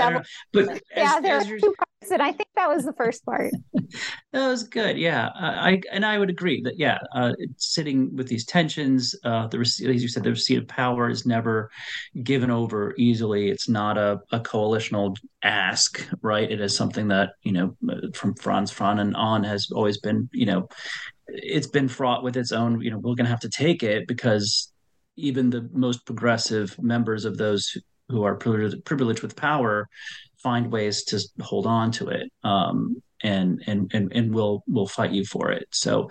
But 0.51 0.81
yeah, 0.97 1.17
as, 1.17 1.21
there 1.21 1.37
as 1.37 1.51
are 1.51 1.59
two 1.59 1.75
parts, 1.77 2.11
and 2.11 2.19
I 2.19 2.31
think 2.31 2.49
that 2.55 2.67
was 2.67 2.83
the 2.83 2.93
first 2.93 3.23
part. 3.23 3.51
that 4.33 4.47
was 4.47 4.63
good. 4.63 4.97
Yeah, 4.97 5.29
I 5.35 5.83
and 5.91 6.03
I 6.03 6.17
would 6.17 6.31
agree 6.31 6.63
that 6.63 6.79
yeah, 6.79 6.97
uh, 7.13 7.33
sitting 7.57 8.15
with 8.15 8.27
these 8.27 8.43
tensions, 8.43 9.13
uh, 9.23 9.45
the 9.45 9.59
as 9.59 9.79
you 9.79 10.07
said, 10.07 10.23
the 10.23 10.31
receipt 10.31 10.57
of 10.57 10.67
power 10.67 11.11
is 11.11 11.27
never 11.27 11.69
given 12.23 12.49
over 12.49 12.95
easily. 12.97 13.51
It's 13.51 13.69
not 13.69 13.99
a, 13.99 14.21
a 14.31 14.39
coalitional 14.39 15.15
ask, 15.43 16.03
right? 16.23 16.51
It 16.51 16.59
is 16.59 16.75
something 16.75 17.07
that 17.09 17.33
you 17.43 17.51
know 17.51 17.77
from 18.15 18.33
Frantz 18.33 18.73
Fanon 18.73 19.45
has 19.45 19.69
always 19.71 19.99
been 19.99 20.27
you 20.33 20.47
know 20.47 20.67
it's 21.27 21.67
been 21.67 21.87
fraught 21.87 22.23
with 22.23 22.37
its 22.37 22.51
own 22.51 22.81
you 22.81 22.89
know 22.89 22.97
we're 22.97 23.15
going 23.15 23.25
to 23.25 23.31
have 23.31 23.39
to 23.39 23.49
take 23.49 23.83
it 23.83 24.07
because 24.07 24.71
even 25.15 25.49
the 25.49 25.69
most 25.73 26.05
progressive 26.05 26.77
members 26.81 27.25
of 27.25 27.37
those 27.37 27.77
who 28.09 28.23
are 28.23 28.35
privileged, 28.35 29.21
with 29.21 29.35
power 29.35 29.87
find 30.43 30.71
ways 30.71 31.03
to 31.05 31.19
hold 31.41 31.65
on 31.65 31.91
to 31.91 32.07
it 32.07 32.31
um, 32.43 33.01
and 33.23 33.63
and 33.65 33.89
and 33.93 34.11
and 34.13 34.33
will 34.33 34.63
will 34.67 34.87
fight 34.87 35.11
you 35.11 35.25
for 35.25 35.51
it. 35.51 35.67
So 35.71 36.09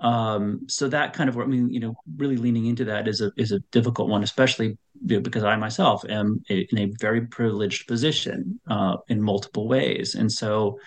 um, 0.00 0.60
so 0.68 0.88
that 0.88 1.12
kind 1.12 1.28
of 1.28 1.36
I 1.36 1.44
mean 1.44 1.68
you 1.68 1.80
know 1.80 1.94
really 2.16 2.36
leaning 2.36 2.66
into 2.66 2.84
that 2.86 3.08
is 3.08 3.20
a 3.20 3.30
is 3.36 3.52
a 3.52 3.60
difficult 3.72 4.08
one, 4.08 4.22
especially 4.22 4.78
because 5.04 5.44
I 5.44 5.56
myself 5.56 6.02
am 6.08 6.42
in 6.48 6.78
a 6.78 6.92
very 6.98 7.26
privileged 7.26 7.86
position 7.86 8.58
uh, 8.70 8.96
in 9.08 9.20
multiple 9.20 9.68
ways, 9.68 10.14
and 10.14 10.32
so 10.32 10.78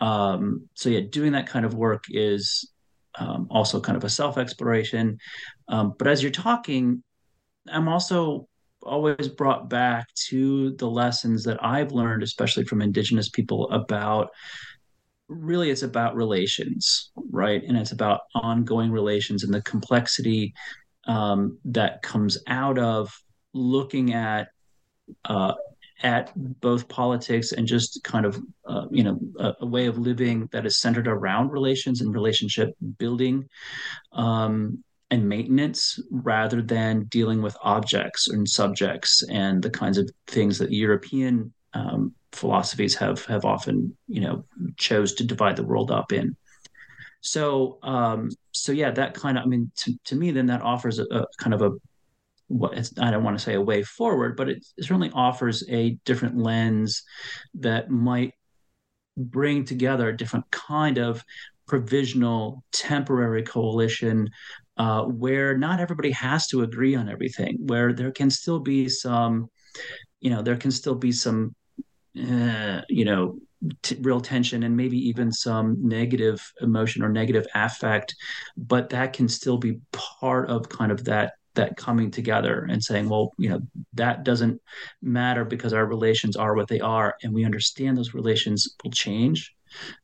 um, 0.00 0.68
so 0.74 0.88
yeah, 0.88 1.00
doing 1.08 1.32
that 1.32 1.46
kind 1.46 1.64
of 1.64 1.74
work 1.74 2.04
is 2.10 2.71
um, 3.18 3.46
also 3.50 3.80
kind 3.80 3.96
of 3.96 4.04
a 4.04 4.10
self 4.10 4.38
exploration. 4.38 5.18
Um, 5.68 5.94
but 5.98 6.08
as 6.08 6.22
you're 6.22 6.32
talking, 6.32 7.02
I'm 7.68 7.88
also 7.88 8.48
always 8.82 9.28
brought 9.28 9.70
back 9.70 10.08
to 10.28 10.74
the 10.76 10.90
lessons 10.90 11.44
that 11.44 11.64
I've 11.64 11.92
learned, 11.92 12.22
especially 12.22 12.64
from 12.64 12.82
Indigenous 12.82 13.28
people, 13.28 13.70
about 13.70 14.30
really 15.28 15.70
it's 15.70 15.82
about 15.82 16.16
relations, 16.16 17.10
right? 17.30 17.62
And 17.66 17.76
it's 17.76 17.92
about 17.92 18.22
ongoing 18.34 18.90
relations 18.90 19.44
and 19.44 19.54
the 19.54 19.62
complexity 19.62 20.52
um, 21.06 21.58
that 21.64 22.02
comes 22.02 22.38
out 22.46 22.78
of 22.78 23.10
looking 23.54 24.14
at 24.14 24.48
uh, 25.24 25.54
at 26.02 26.32
both 26.60 26.88
politics 26.88 27.52
and 27.52 27.66
just 27.66 28.02
kind 28.02 28.26
of 28.26 28.40
uh, 28.66 28.86
you 28.90 29.04
know 29.04 29.18
a, 29.38 29.54
a, 29.60 29.66
way 29.66 29.86
of 29.86 29.98
living 29.98 30.48
that 30.52 30.66
is 30.66 30.80
centered 30.80 31.06
around 31.06 31.50
relations 31.50 32.00
and 32.00 32.12
relationship 32.12 32.74
building 32.98 33.48
um, 34.12 34.82
and 35.10 35.28
maintenance 35.28 36.00
rather 36.10 36.60
than 36.60 37.04
dealing 37.04 37.40
with 37.40 37.56
objects 37.62 38.28
and 38.28 38.48
subjects 38.48 39.22
and 39.30 39.62
the 39.62 39.70
kinds 39.70 39.98
of 39.98 40.10
things 40.26 40.58
that 40.58 40.72
European 40.72 41.52
um, 41.74 42.14
philosophies 42.32 42.94
have 42.94 43.24
have 43.26 43.44
often 43.44 43.96
you 44.08 44.20
know 44.20 44.44
chose 44.76 45.14
to 45.14 45.24
divide 45.24 45.56
the 45.56 45.64
world 45.64 45.90
up 45.90 46.12
in. 46.12 46.36
So 47.20 47.78
um, 47.82 48.30
so 48.50 48.72
yeah, 48.72 48.90
that 48.90 49.14
kind 49.14 49.38
of 49.38 49.44
I 49.44 49.46
mean 49.46 49.70
to, 49.76 49.94
to 50.06 50.16
me 50.16 50.32
then 50.32 50.46
that 50.46 50.62
offers 50.62 50.98
a, 50.98 51.04
a 51.04 51.26
kind 51.38 51.54
of 51.54 51.62
a 51.62 51.70
what 52.52 52.90
I 53.00 53.10
don't 53.10 53.24
want 53.24 53.38
to 53.38 53.42
say 53.42 53.54
a 53.54 53.60
way 53.60 53.82
forward, 53.82 54.36
but 54.36 54.48
it 54.48 54.64
certainly 54.80 55.10
offers 55.14 55.64
a 55.68 55.98
different 56.04 56.36
lens 56.36 57.02
that 57.54 57.90
might 57.90 58.34
bring 59.16 59.64
together 59.64 60.08
a 60.08 60.16
different 60.16 60.50
kind 60.50 60.98
of 60.98 61.24
provisional 61.66 62.62
temporary 62.72 63.42
coalition 63.42 64.28
uh, 64.76 65.02
where 65.04 65.56
not 65.56 65.80
everybody 65.80 66.10
has 66.10 66.46
to 66.48 66.62
agree 66.62 66.94
on 66.94 67.08
everything 67.08 67.56
where 67.60 67.92
there 67.92 68.10
can 68.10 68.30
still 68.30 68.58
be 68.58 68.88
some 68.88 69.48
you 70.20 70.30
know 70.30 70.42
there 70.42 70.56
can 70.56 70.70
still 70.70 70.94
be 70.94 71.12
some 71.12 71.54
uh, 72.18 72.80
you 72.88 73.04
know 73.04 73.38
t- 73.82 73.98
real 74.00 74.20
tension 74.20 74.62
and 74.62 74.76
maybe 74.76 74.96
even 74.96 75.30
some 75.30 75.76
negative 75.80 76.52
emotion 76.60 77.02
or 77.02 77.08
negative 77.08 77.46
affect 77.54 78.14
but 78.56 78.88
that 78.90 79.12
can 79.12 79.28
still 79.28 79.58
be 79.58 79.78
part 79.92 80.50
of 80.50 80.68
kind 80.68 80.90
of 80.90 81.04
that 81.04 81.34
that 81.54 81.76
coming 81.76 82.10
together 82.10 82.66
and 82.68 82.82
saying, 82.82 83.08
well, 83.08 83.32
you 83.38 83.48
know, 83.48 83.60
that 83.94 84.24
doesn't 84.24 84.60
matter 85.02 85.44
because 85.44 85.72
our 85.72 85.86
relations 85.86 86.36
are 86.36 86.54
what 86.54 86.68
they 86.68 86.80
are. 86.80 87.14
And 87.22 87.32
we 87.32 87.44
understand 87.44 87.96
those 87.96 88.14
relations 88.14 88.74
will 88.82 88.90
change, 88.90 89.52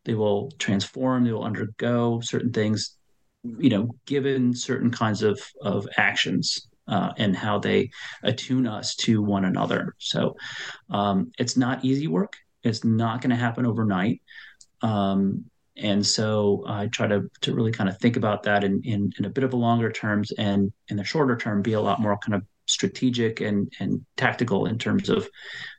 they 0.05 0.15
will 0.15 0.51
transform, 0.59 1.25
they 1.25 1.33
will 1.33 1.45
undergo 1.45 2.21
certain 2.23 2.53
things, 2.53 2.97
you 3.45 3.71
know, 3.71 3.95
given 4.07 4.55
certain 4.55 4.91
kinds 4.91 5.23
of, 5.23 5.41
of 5.63 5.87
actions. 5.97 6.69
Uh, 6.87 7.13
and 7.19 7.37
how 7.37 7.59
they 7.59 7.91
attune 8.23 8.67
us 8.67 8.95
to 8.95 9.21
one 9.21 9.45
another. 9.45 9.95
So 9.99 10.37
um, 10.89 11.31
it's 11.39 11.55
not 11.55 11.85
easy 11.85 12.09
work. 12.09 12.39
It's 12.63 12.83
not 12.83 13.21
going 13.21 13.29
to 13.29 13.37
happen 13.37 13.67
overnight. 13.67 14.23
Um, 14.81 15.45
and 15.79 16.05
so 16.05 16.65
I 16.67 16.87
try 16.89 17.07
to 17.07 17.31
to 17.43 17.55
really 17.55 17.73
kind 17.73 17.89
of 17.89 17.99
think 17.99 18.17
about 18.17 18.43
that 18.45 18.65
in, 18.65 18.83
in 18.85 19.13
in 19.19 19.25
a 19.25 19.31
bit 19.31 19.45
of 19.45 19.53
a 19.53 19.57
longer 19.57 19.91
terms 19.91 20.33
and 20.33 20.73
in 20.89 20.97
the 20.97 21.05
shorter 21.05 21.37
term 21.37 21.63
be 21.63 21.75
a 21.75 21.81
lot 21.81 22.01
more 22.01 22.19
kind 22.19 22.35
of 22.35 22.43
strategic 22.67 23.41
and 23.41 23.73
and 23.81 24.05
tactical 24.17 24.67
in 24.67 24.79
terms 24.79 25.09
of 25.09 25.29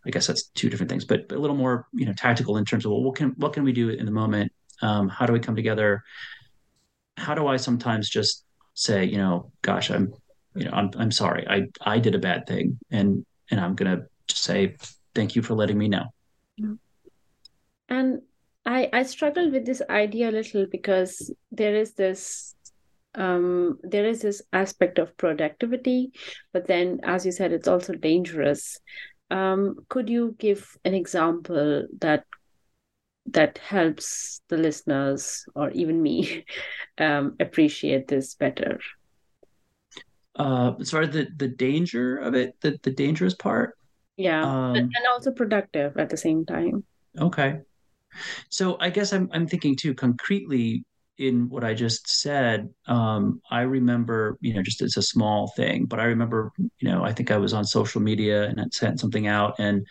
I 0.06 0.10
guess 0.10 0.28
that's 0.28 0.48
two 0.50 0.70
different 0.70 0.90
things, 0.90 1.06
but, 1.06 1.28
but 1.28 1.38
a 1.38 1.42
little 1.42 1.56
more 1.56 1.88
you 1.94 2.06
know 2.06 2.14
tactical 2.14 2.58
in 2.58 2.66
terms 2.66 2.86
of 2.86 2.92
well 2.92 3.04
what 3.04 3.16
can 3.16 3.30
what 3.38 3.54
can 3.54 3.64
we 3.64 3.74
do 3.74 3.90
in 3.90 4.06
the 4.06 4.12
moment? 4.12 4.52
Um, 4.82 5.10
how 5.10 5.26
do 5.26 5.34
we 5.34 5.40
come 5.40 5.56
together? 5.56 6.04
How 7.18 7.36
do 7.36 7.48
I 7.48 7.58
sometimes 7.58 8.10
just 8.10 8.46
say 8.74 9.04
you 9.04 9.18
know 9.18 9.52
gosh 9.62 9.92
I'm 9.92 10.14
you 10.56 10.66
know 10.66 10.72
I'm 10.72 10.92
I'm 10.98 11.12
sorry 11.12 11.46
I 11.48 11.68
I 11.82 12.00
did 12.00 12.16
a 12.16 12.20
bad 12.20 12.48
thing 12.48 12.80
and 12.92 13.26
and 13.52 13.60
I'm 13.60 13.76
gonna 13.76 14.04
just 14.28 14.44
say 14.44 14.78
thank 15.14 15.36
you 15.36 15.42
for 15.42 15.54
letting 15.54 15.78
me 15.78 15.90
know. 15.90 16.06
and 17.90 18.22
I 18.70 18.88
I 18.94 19.04
struggle 19.04 19.50
with 19.50 19.66
this 19.66 19.82
idea 19.90 20.30
a 20.30 20.38
little 20.40 20.68
because 20.70 21.34
there 21.52 21.76
is 21.76 21.94
this 21.94 22.54
um, 23.16 23.80
there 23.82 24.06
is 24.06 24.22
this 24.22 24.44
aspect 24.54 25.00
of 25.00 25.18
productivity, 25.18 26.12
but 26.54 26.68
then, 26.68 27.00
as 27.04 27.26
you 27.26 27.32
said, 27.32 27.52
it's 27.52 27.68
also 27.68 27.94
dangerous. 27.94 28.80
Um, 29.32 29.78
could 29.90 30.08
you 30.08 30.36
give 30.38 30.78
an 30.86 30.94
example 30.94 31.88
that 32.00 32.26
that 33.32 33.58
helps 33.58 34.42
the 34.50 34.58
listeners 34.58 35.46
or 35.56 35.72
even 35.72 36.02
me 36.02 36.46
um, 37.00 37.36
appreciate 37.40 38.08
this 38.08 38.36
better? 38.36 38.80
Uh, 40.36 40.76
sorry, 40.84 41.08
the 41.08 41.28
the 41.36 41.48
danger 41.48 42.18
of 42.18 42.36
it, 42.36 42.56
the 42.62 42.78
the 42.84 42.92
dangerous 42.92 43.34
part. 43.34 43.76
Yeah, 44.16 44.44
um, 44.44 44.76
and 44.76 45.06
also 45.10 45.32
productive 45.32 45.98
at 45.98 46.12
the 46.12 46.18
same 46.18 46.46
time. 46.46 46.84
Okay, 47.18 47.62
so 48.50 48.78
I 48.80 48.90
guess 48.90 49.14
I'm 49.14 49.30
I'm 49.34 49.48
thinking 49.48 49.76
too 49.76 49.94
concretely 49.94 50.86
in 51.18 51.50
what 51.50 51.64
I 51.64 51.74
just 51.74 52.10
said. 52.10 52.70
Um, 52.88 53.42
I 53.52 53.62
remember, 53.62 54.38
you 54.40 54.54
know, 54.54 54.64
just 54.64 54.82
it's 54.82 54.98
a 54.98 55.02
small 55.02 55.52
thing, 55.56 55.86
but 55.86 56.00
I 56.00 56.06
remember, 56.06 56.52
you 56.58 56.90
know, 56.90 57.04
I 57.04 57.14
think 57.14 57.30
I 57.30 57.38
was 57.38 57.54
on 57.54 57.66
social 57.66 58.02
media 58.02 58.46
and 58.46 58.60
I 58.60 58.66
sent 58.72 59.00
something 59.00 59.28
out 59.28 59.56
and 59.60 59.86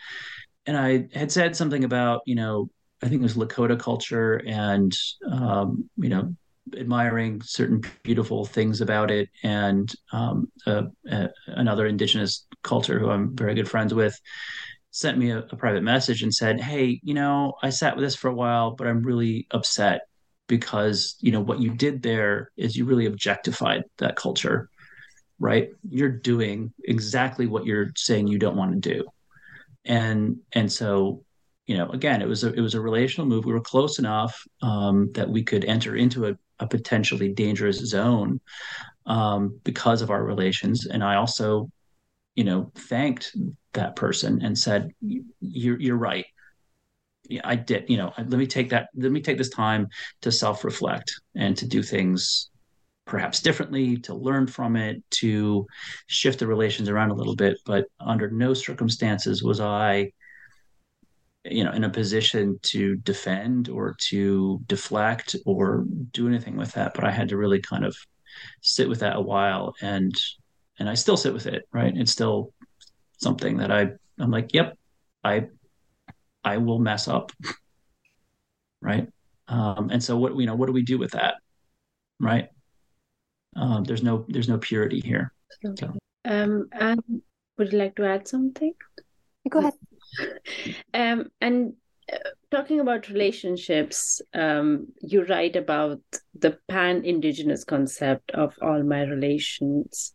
and 0.65 0.77
I 0.77 1.07
had 1.13 1.31
said 1.31 1.55
something 1.55 1.83
about, 1.83 2.21
you 2.25 2.35
know, 2.35 2.69
I 3.01 3.07
think 3.07 3.21
it 3.21 3.23
was 3.23 3.35
Lakota 3.35 3.79
culture 3.79 4.41
and 4.45 4.95
um, 5.31 5.89
you 5.97 6.09
know, 6.09 6.35
admiring 6.75 7.41
certain 7.41 7.81
beautiful 8.03 8.45
things 8.45 8.81
about 8.81 9.11
it 9.11 9.29
and 9.43 9.91
um, 10.11 10.51
uh, 10.67 10.83
uh, 11.11 11.27
another 11.47 11.85
indigenous 11.85 12.45
culture 12.63 12.99
who 12.99 13.09
I'm 13.09 13.35
very 13.35 13.55
good 13.55 13.69
friends 13.69 13.93
with 13.93 14.19
sent 14.91 15.17
me 15.17 15.31
a, 15.31 15.39
a, 15.39 15.55
private 15.55 15.83
message 15.83 16.23
and 16.23 16.33
said, 16.33 16.59
"Hey, 16.59 16.99
you 17.03 17.13
know, 17.13 17.53
I 17.61 17.69
sat 17.69 17.95
with 17.95 18.03
this 18.05 18.15
for 18.15 18.29
a 18.29 18.33
while, 18.33 18.71
but 18.71 18.87
I'm 18.87 19.03
really 19.03 19.47
upset 19.51 20.01
because 20.47 21.15
you 21.19 21.31
know 21.31 21.41
what 21.41 21.59
you 21.59 21.71
did 21.71 22.01
there 22.01 22.51
is 22.57 22.75
you 22.75 22.85
really 22.85 23.05
objectified 23.05 23.83
that 23.97 24.15
culture, 24.15 24.69
right? 25.39 25.69
You're 25.89 26.09
doing 26.09 26.73
exactly 26.83 27.45
what 27.47 27.65
you're 27.65 27.91
saying 27.95 28.27
you 28.27 28.39
don't 28.39 28.57
want 28.57 28.81
to 28.81 28.93
do, 28.93 29.05
and 29.85 30.37
and 30.53 30.71
so." 30.71 31.23
You 31.67 31.77
know, 31.77 31.89
again, 31.89 32.23
it 32.23 32.27
was 32.27 32.43
a 32.43 32.51
it 32.51 32.61
was 32.61 32.73
a 32.73 32.81
relational 32.81 33.27
move. 33.27 33.45
We 33.45 33.53
were 33.53 33.61
close 33.61 33.99
enough 33.99 34.43
um, 34.63 35.11
that 35.13 35.29
we 35.29 35.43
could 35.43 35.65
enter 35.65 35.95
into 35.95 36.25
a, 36.25 36.35
a 36.57 36.65
potentially 36.65 37.31
dangerous 37.31 37.77
zone 37.77 38.41
um, 39.05 39.59
because 39.63 40.01
of 40.01 40.09
our 40.09 40.23
relations. 40.23 40.87
And 40.87 41.03
I 41.03 41.15
also 41.15 41.69
you 42.35 42.43
know, 42.43 42.71
thanked 42.75 43.35
that 43.73 43.95
person 43.95 44.41
and 44.43 44.57
said, 44.57 44.91
"You're 45.01 45.79
you're 45.79 45.97
right. 45.97 46.25
I 47.43 47.55
did. 47.55 47.89
You 47.89 47.97
know, 47.97 48.13
let 48.17 48.29
me 48.29 48.47
take 48.47 48.69
that. 48.69 48.89
Let 48.95 49.11
me 49.11 49.21
take 49.21 49.37
this 49.37 49.49
time 49.49 49.87
to 50.21 50.31
self 50.31 50.63
reflect 50.63 51.11
and 51.35 51.55
to 51.57 51.67
do 51.67 51.83
things 51.83 52.49
perhaps 53.05 53.41
differently, 53.41 53.97
to 53.97 54.13
learn 54.13 54.45
from 54.47 54.75
it, 54.75 55.03
to 55.09 55.65
shift 56.07 56.39
the 56.39 56.47
relations 56.47 56.89
around 56.89 57.11
a 57.11 57.15
little 57.15 57.35
bit. 57.35 57.57
But 57.65 57.85
under 57.99 58.29
no 58.29 58.53
circumstances 58.53 59.43
was 59.43 59.59
I." 59.59 60.11
you 61.45 61.63
know 61.63 61.71
in 61.71 61.83
a 61.83 61.89
position 61.89 62.59
to 62.61 62.97
defend 62.97 63.69
or 63.69 63.95
to 63.97 64.59
deflect 64.67 65.35
or 65.45 65.85
do 66.11 66.27
anything 66.27 66.57
with 66.57 66.71
that 66.73 66.93
but 66.93 67.05
i 67.05 67.11
had 67.11 67.29
to 67.29 67.37
really 67.37 67.61
kind 67.61 67.85
of 67.85 67.95
sit 68.61 68.89
with 68.89 68.99
that 68.99 69.15
a 69.15 69.21
while 69.21 69.73
and 69.81 70.13
and 70.79 70.89
I 70.89 70.93
still 70.93 71.17
sit 71.17 71.33
with 71.33 71.45
it, 71.45 71.67
right? 71.71 71.95
It's 71.95 72.11
still 72.11 72.53
something 73.17 73.57
that 73.57 73.71
I 73.71 73.91
I'm 74.17 74.31
like, 74.31 74.53
yep, 74.53 74.77
I 75.23 75.47
I 76.43 76.57
will 76.57 76.79
mess 76.79 77.07
up, 77.07 77.31
right? 78.81 79.07
Um, 79.47 79.89
and 79.91 80.03
so 80.03 80.17
what 80.17 80.35
you 80.37 80.45
know, 80.45 80.55
what 80.55 80.67
do 80.67 80.73
we 80.73 80.83
do 80.83 80.97
with 80.97 81.11
that, 81.11 81.35
right? 82.19 82.47
Um, 83.55 83.83
there's 83.83 84.03
no 84.03 84.25
there's 84.27 84.49
no 84.49 84.57
purity 84.57 85.01
here. 85.01 85.33
So. 85.77 85.93
Um, 86.25 86.67
and 86.71 87.01
would 87.57 87.71
you 87.71 87.79
like 87.79 87.95
to 87.95 88.05
add 88.05 88.27
something? 88.27 88.73
Go 89.49 89.59
ahead. 89.59 89.73
Um, 90.93 91.29
and 91.39 91.73
talking 92.51 92.79
about 92.79 93.09
relationships, 93.09 94.21
um, 94.33 94.87
you 95.01 95.23
write 95.25 95.55
about 95.55 96.01
the 96.37 96.57
pan 96.67 97.05
indigenous 97.05 97.63
concept 97.63 98.31
of 98.31 98.55
all 98.61 98.83
my 98.83 99.03
relations. 99.03 100.11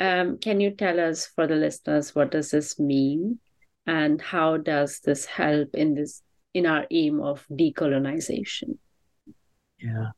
Um, 0.00 0.38
can 0.38 0.60
you 0.60 0.70
tell 0.70 0.98
us, 1.00 1.26
for 1.26 1.46
the 1.46 1.56
listeners, 1.56 2.14
what 2.14 2.30
does 2.30 2.50
this 2.50 2.78
mean, 2.78 3.38
and 3.86 4.20
how 4.20 4.56
does 4.56 5.00
this 5.00 5.24
help 5.24 5.74
in 5.74 5.94
this 5.94 6.22
in 6.54 6.66
our 6.66 6.86
aim 6.90 7.20
of 7.20 7.46
decolonization? 7.50 8.78
Yeah. 9.78 10.10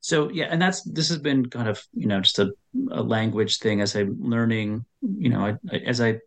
So 0.00 0.30
yeah, 0.30 0.46
and 0.50 0.60
that's 0.60 0.82
this 0.82 1.08
has 1.10 1.18
been 1.18 1.48
kind 1.48 1.68
of 1.68 1.80
you 1.92 2.06
know 2.06 2.20
just 2.20 2.38
a, 2.40 2.50
a 2.90 3.02
language 3.02 3.58
thing 3.58 3.80
as 3.80 3.94
I'm 3.94 4.18
learning. 4.20 4.84
You 5.00 5.28
know, 5.28 5.46
I, 5.46 5.54
I, 5.70 5.76
as 5.86 6.00
I 6.00 6.18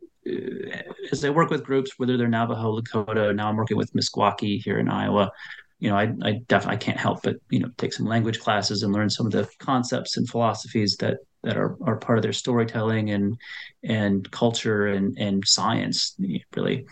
as 1.12 1.24
I 1.24 1.30
work 1.30 1.50
with 1.50 1.64
groups, 1.64 1.92
whether 1.98 2.18
they're 2.18 2.28
Navajo, 2.28 2.80
Lakota, 2.80 3.36
now 3.36 3.50
I'm 3.50 3.56
working 3.56 3.78
with 3.78 3.94
Meskwaki 3.94 4.62
here 4.62 4.80
in 4.80 4.90
Iowa. 4.90 5.32
You 5.80 5.90
know, 5.90 5.98
I, 5.98 6.14
I 6.24 6.32
definitely 6.48 6.78
can't 6.78 6.98
help 6.98 7.22
but 7.22 7.36
you 7.50 7.60
know 7.60 7.70
take 7.78 7.94
some 7.94 8.06
language 8.06 8.40
classes 8.40 8.84
and 8.84 8.94
learn 8.94 9.10
some 9.10 9.26
of 9.26 9.32
the 9.32 9.48
concepts 9.60 10.18
and 10.18 10.28
philosophies 10.28 10.96
that 10.98 11.18
that 11.44 11.58
are, 11.58 11.78
are 11.84 11.98
part 11.98 12.18
of 12.18 12.24
their 12.24 12.34
storytelling 12.34 13.12
and 13.12 13.38
and 13.84 14.30
culture 14.32 14.88
and 14.88 15.18
and 15.20 15.48
science 15.48 16.18
really, 16.56 16.86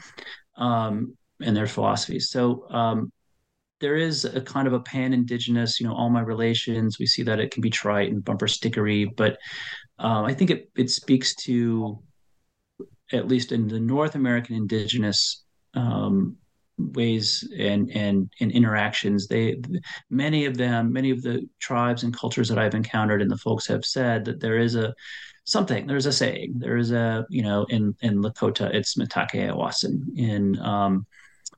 um, 0.57 1.15
and 1.41 1.55
their 1.55 1.67
philosophies. 1.67 2.29
So 2.29 2.69
um, 2.69 3.11
there 3.79 3.95
is 3.95 4.25
a 4.25 4.41
kind 4.41 4.67
of 4.67 4.73
a 4.73 4.79
pan-indigenous, 4.79 5.79
you 5.79 5.87
know, 5.87 5.95
all 5.95 6.09
my 6.09 6.21
relations. 6.21 6.99
We 6.99 7.07
see 7.07 7.23
that 7.23 7.39
it 7.39 7.51
can 7.51 7.61
be 7.61 7.69
trite 7.69 8.11
and 8.11 8.23
bumper 8.23 8.47
stickery, 8.47 9.13
but 9.15 9.37
um, 9.97 10.25
I 10.25 10.33
think 10.33 10.51
it 10.51 10.69
it 10.75 10.89
speaks 10.89 11.35
to 11.47 11.99
at 13.11 13.27
least 13.27 13.51
in 13.51 13.67
the 13.67 13.79
North 13.79 14.15
American 14.15 14.55
indigenous 14.55 15.43
um, 15.73 16.37
ways 16.77 17.47
and, 17.57 17.91
and 17.91 18.31
and 18.39 18.51
interactions, 18.51 19.27
they 19.27 19.61
many 20.09 20.45
of 20.45 20.57
them, 20.57 20.91
many 20.91 21.11
of 21.11 21.21
the 21.21 21.47
tribes 21.59 22.03
and 22.03 22.15
cultures 22.15 22.49
that 22.49 22.59
I've 22.59 22.75
encountered, 22.75 23.21
and 23.21 23.29
the 23.29 23.37
folks 23.37 23.67
have 23.67 23.85
said 23.85 24.25
that 24.25 24.39
there 24.39 24.57
is 24.57 24.75
a 24.75 24.93
something. 25.45 25.87
There's 25.87 26.05
a 26.05 26.13
saying. 26.13 26.55
There 26.57 26.77
is 26.77 26.91
a 26.91 27.25
you 27.29 27.43
know 27.43 27.65
in 27.69 27.95
in 28.01 28.21
Lakota 28.21 28.73
it's 28.73 28.95
Mitakuye 28.95 29.53
Oyasin. 29.53 30.17
In 30.17 30.59
um, 30.59 31.05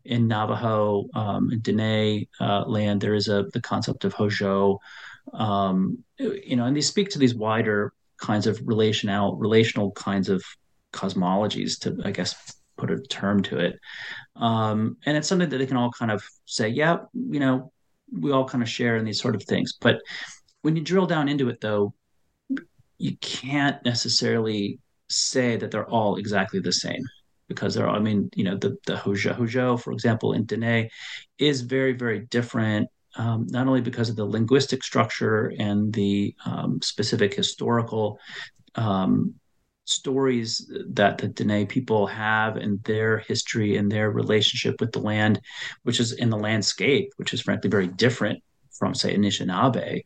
in 0.03 0.27
Navajo, 0.27 1.05
um, 1.15 1.51
in 1.51 1.59
Dene 1.61 2.27
uh, 2.39 2.63
land, 2.65 3.01
there 3.01 3.15
is 3.15 3.27
a 3.27 3.45
the 3.53 3.61
concept 3.61 4.05
of 4.05 4.13
Hozho. 4.13 4.79
Um, 5.33 6.03
you 6.17 6.55
know, 6.55 6.65
and 6.65 6.75
they 6.75 6.81
speak 6.81 7.09
to 7.09 7.19
these 7.19 7.35
wider 7.35 7.93
kinds 8.17 8.47
of 8.47 8.61
relational 8.65 9.35
relational 9.35 9.91
kinds 9.91 10.29
of 10.29 10.43
cosmologies 10.95 11.79
to 11.79 11.95
i 12.05 12.11
guess 12.11 12.55
put 12.77 12.91
a 12.91 12.99
term 12.99 13.41
to 13.43 13.59
it. 13.59 13.79
Um, 14.35 14.97
and 15.05 15.15
it's 15.15 15.27
something 15.27 15.49
that 15.49 15.57
they 15.57 15.65
can 15.65 15.77
all 15.77 15.91
kind 15.91 16.11
of 16.11 16.23
say 16.45 16.67
yeah 16.69 16.97
you 17.13 17.39
know 17.39 17.71
we 18.11 18.31
all 18.31 18.47
kind 18.47 18.61
of 18.61 18.69
share 18.69 18.97
in 18.97 19.05
these 19.05 19.21
sort 19.21 19.35
of 19.35 19.43
things. 19.43 19.73
But 19.79 19.99
when 20.61 20.75
you 20.75 20.83
drill 20.83 21.05
down 21.05 21.29
into 21.29 21.49
it 21.49 21.61
though 21.61 21.93
you 22.97 23.17
can't 23.17 23.83
necessarily 23.83 24.79
say 25.09 25.57
that 25.57 25.71
they're 25.71 25.89
all 25.89 26.15
exactly 26.15 26.59
the 26.59 26.71
same 26.71 27.03
because 27.47 27.75
they're 27.75 27.89
I 27.89 27.99
mean, 27.99 28.29
you 28.35 28.43
know, 28.43 28.57
the 28.57 28.77
the 28.85 28.95
Hozho, 28.95 29.37
Hozho, 29.37 29.79
for 29.79 29.91
example, 29.91 30.33
in 30.33 30.45
Dene 30.45 30.89
is 31.37 31.61
very, 31.61 31.93
very 31.93 32.21
different, 32.21 32.89
um, 33.17 33.45
not 33.49 33.67
only 33.67 33.81
because 33.81 34.09
of 34.09 34.15
the 34.15 34.25
linguistic 34.25 34.83
structure 34.83 35.53
and 35.59 35.93
the 35.93 36.35
um, 36.45 36.81
specific 36.81 37.33
historical 37.33 38.19
um, 38.75 39.35
stories 39.85 40.69
that 40.89 41.17
the 41.19 41.27
Dene 41.27 41.67
people 41.67 42.07
have 42.07 42.57
in 42.57 42.79
their 42.83 43.19
history 43.19 43.77
and 43.77 43.91
their 43.91 44.11
relationship 44.11 44.81
with 44.81 44.91
the 44.91 44.99
land, 44.99 45.39
which 45.83 45.99
is 45.99 46.11
in 46.11 46.29
the 46.29 46.37
landscape, 46.37 47.11
which 47.17 47.33
is 47.33 47.41
frankly 47.41 47.69
very 47.69 47.87
different 47.87 48.43
from, 48.71 48.93
say, 48.93 49.15
Anishinaabe, 49.15 50.03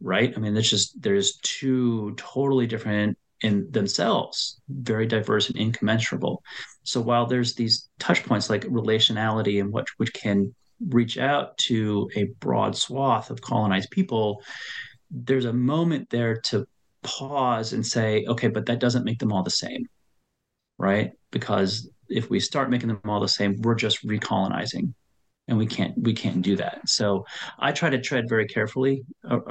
right? 0.00 0.32
I 0.34 0.40
mean, 0.40 0.54
there's 0.54 0.70
just 0.70 1.00
there's 1.00 1.36
two 1.42 2.14
totally 2.16 2.66
different 2.66 3.16
in 3.42 3.70
themselves, 3.70 4.60
very 4.68 5.06
diverse 5.06 5.48
and 5.48 5.58
incommensurable. 5.58 6.42
So 6.82 7.00
while 7.00 7.26
there's 7.26 7.54
these 7.54 7.88
touch 7.98 8.24
points 8.24 8.50
like 8.50 8.64
relationality 8.64 9.60
and 9.60 9.72
what 9.72 9.86
which 9.98 10.12
can 10.12 10.54
reach 10.88 11.18
out 11.18 11.56
to 11.58 12.10
a 12.16 12.24
broad 12.40 12.76
swath 12.76 13.30
of 13.30 13.40
colonized 13.40 13.90
people, 13.90 14.42
there's 15.10 15.44
a 15.44 15.52
moment 15.52 16.10
there 16.10 16.40
to 16.40 16.66
pause 17.08 17.72
and 17.74 17.84
say, 17.86 18.24
okay, 18.26 18.48
but 18.48 18.66
that 18.66 18.80
doesn't 18.80 19.04
make 19.04 19.18
them 19.18 19.32
all 19.32 19.42
the 19.42 19.50
same, 19.50 19.82
right? 20.78 21.12
Because 21.30 21.88
if 22.08 22.30
we 22.30 22.40
start 22.40 22.70
making 22.70 22.88
them 22.88 23.00
all 23.04 23.20
the 23.20 23.28
same, 23.28 23.56
we're 23.62 23.74
just 23.86 24.06
recolonizing, 24.06 24.92
and 25.48 25.58
we 25.58 25.66
can't 25.66 25.94
we 26.06 26.12
can't 26.12 26.42
do 26.42 26.56
that. 26.56 26.76
So 26.86 27.24
I 27.58 27.72
try 27.72 27.90
to 27.90 28.00
tread 28.00 28.28
very 28.28 28.46
carefully 28.46 29.04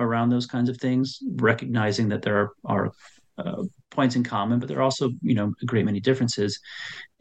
around 0.08 0.30
those 0.30 0.46
kinds 0.46 0.70
of 0.70 0.78
things, 0.78 1.20
recognizing 1.50 2.10
that 2.10 2.22
there 2.22 2.38
are, 2.38 2.50
are 2.65 2.91
uh, 3.38 3.63
points 3.89 4.15
in 4.15 4.24
common, 4.24 4.60
but 4.60 4.67
there 4.67 4.80
are 4.80 4.88
also, 4.89 5.10
you 5.22 5.36
know, 5.36 5.54
a 5.62 5.65
great 5.65 5.86
many 5.86 6.00
differences, 6.00 6.60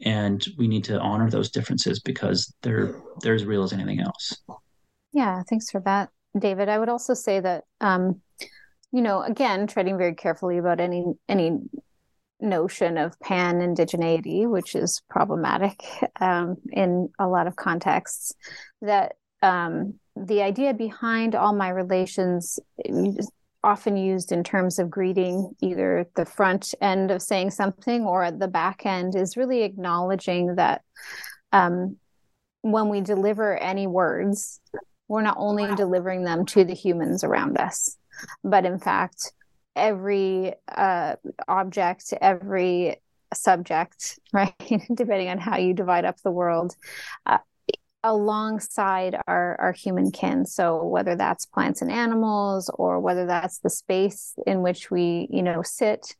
and 0.01 0.45
we 0.57 0.67
need 0.67 0.83
to 0.83 0.99
honor 0.99 1.29
those 1.29 1.49
differences 1.49 1.99
because 1.99 2.53
they're 2.61 3.01
they're 3.21 3.35
as 3.35 3.45
real 3.45 3.63
as 3.63 3.73
anything 3.73 3.99
else. 3.99 4.35
Yeah, 5.13 5.43
thanks 5.49 5.69
for 5.71 5.81
that, 5.81 6.09
David. 6.37 6.69
I 6.69 6.77
would 6.79 6.89
also 6.89 7.13
say 7.13 7.39
that, 7.39 7.63
um, 7.81 8.21
you 8.91 9.01
know, 9.01 9.21
again, 9.21 9.67
treading 9.67 9.97
very 9.97 10.15
carefully 10.15 10.57
about 10.57 10.79
any 10.79 11.05
any 11.27 11.59
notion 12.39 12.97
of 12.97 13.19
pan 13.19 13.59
indigeneity, 13.59 14.47
which 14.47 14.75
is 14.75 15.01
problematic 15.09 15.81
um, 16.21 16.57
in 16.71 17.09
a 17.19 17.27
lot 17.27 17.47
of 17.47 17.55
contexts, 17.55 18.33
that 18.81 19.13
um, 19.41 19.95
the 20.15 20.41
idea 20.41 20.73
behind 20.73 21.35
all 21.35 21.53
my 21.53 21.69
relations 21.69 22.59
often 23.63 23.97
used 23.97 24.31
in 24.31 24.43
terms 24.43 24.79
of 24.79 24.89
greeting 24.89 25.53
either 25.61 26.07
the 26.15 26.25
front 26.25 26.73
end 26.79 27.11
of 27.11 27.21
saying 27.21 27.51
something 27.51 28.03
or 28.05 28.23
at 28.23 28.39
the 28.39 28.47
back 28.47 28.85
end 28.85 29.15
is 29.15 29.35
really 29.35 29.63
acknowledging 29.63 30.55
that 30.55 30.81
um, 31.51 31.97
when 32.61 32.89
we 32.89 33.01
deliver 33.01 33.57
any 33.57 33.87
words 33.87 34.61
we're 35.07 35.21
not 35.21 35.37
only 35.37 35.73
delivering 35.75 36.23
them 36.23 36.45
to 36.45 36.63
the 36.65 36.73
humans 36.73 37.23
around 37.23 37.57
us 37.57 37.97
but 38.43 38.65
in 38.65 38.79
fact 38.79 39.31
every 39.77 40.53
uh, 40.75 41.15
object, 41.47 42.13
every 42.19 42.97
subject, 43.33 44.19
right? 44.33 44.53
Depending 44.93 45.29
on 45.29 45.37
how 45.37 45.57
you 45.57 45.73
divide 45.73 46.05
up 46.05 46.19
the 46.21 46.31
world, 46.31 46.75
uh, 47.25 47.37
alongside 48.03 49.17
our, 49.27 49.59
our 49.59 49.71
human 49.73 50.11
kin. 50.11 50.45
So 50.45 50.83
whether 50.83 51.15
that's 51.15 51.45
plants 51.45 51.81
and 51.81 51.91
animals, 51.91 52.69
or 52.73 52.99
whether 52.99 53.25
that's 53.25 53.59
the 53.59 53.69
space 53.69 54.33
in 54.45 54.61
which 54.61 54.89
we, 54.89 55.27
you 55.29 55.43
know, 55.43 55.61
sit, 55.61 56.15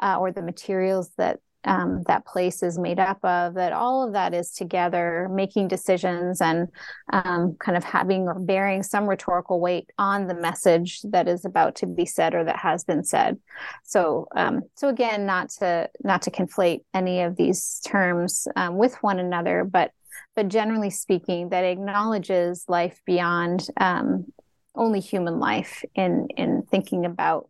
uh, 0.00 0.16
or 0.18 0.32
the 0.32 0.42
materials 0.42 1.10
that 1.16 1.40
um, 1.64 2.02
that 2.06 2.24
place 2.24 2.62
is 2.62 2.78
made 2.78 2.98
up 2.98 3.22
of, 3.24 3.54
that 3.54 3.72
all 3.72 4.06
of 4.06 4.12
that 4.12 4.32
is 4.32 4.50
together 4.52 5.28
making 5.30 5.68
decisions 5.68 6.40
and 6.40 6.68
um, 7.12 7.56
kind 7.58 7.76
of 7.76 7.84
having 7.84 8.22
or 8.22 8.38
bearing 8.38 8.82
some 8.82 9.06
rhetorical 9.06 9.60
weight 9.60 9.90
on 9.98 10.26
the 10.26 10.34
message 10.34 11.00
that 11.02 11.28
is 11.28 11.44
about 11.44 11.74
to 11.76 11.86
be 11.86 12.06
said 12.06 12.34
or 12.34 12.44
that 12.44 12.56
has 12.58 12.84
been 12.84 13.04
said. 13.04 13.38
So, 13.84 14.28
um, 14.36 14.62
so 14.76 14.88
again, 14.88 15.26
not 15.26 15.50
to 15.58 15.90
not 16.02 16.22
to 16.22 16.30
conflate 16.30 16.80
any 16.94 17.22
of 17.22 17.36
these 17.36 17.80
terms 17.86 18.46
um, 18.56 18.76
with 18.76 18.94
one 19.02 19.18
another, 19.18 19.64
but 19.64 19.90
but 20.36 20.48
generally 20.48 20.90
speaking, 20.90 21.48
that 21.48 21.64
acknowledges 21.64 22.64
life 22.68 23.00
beyond 23.04 23.66
um, 23.80 24.32
only 24.74 25.00
human 25.00 25.40
life 25.40 25.84
in 25.94 26.28
in 26.36 26.62
thinking 26.70 27.04
about 27.04 27.48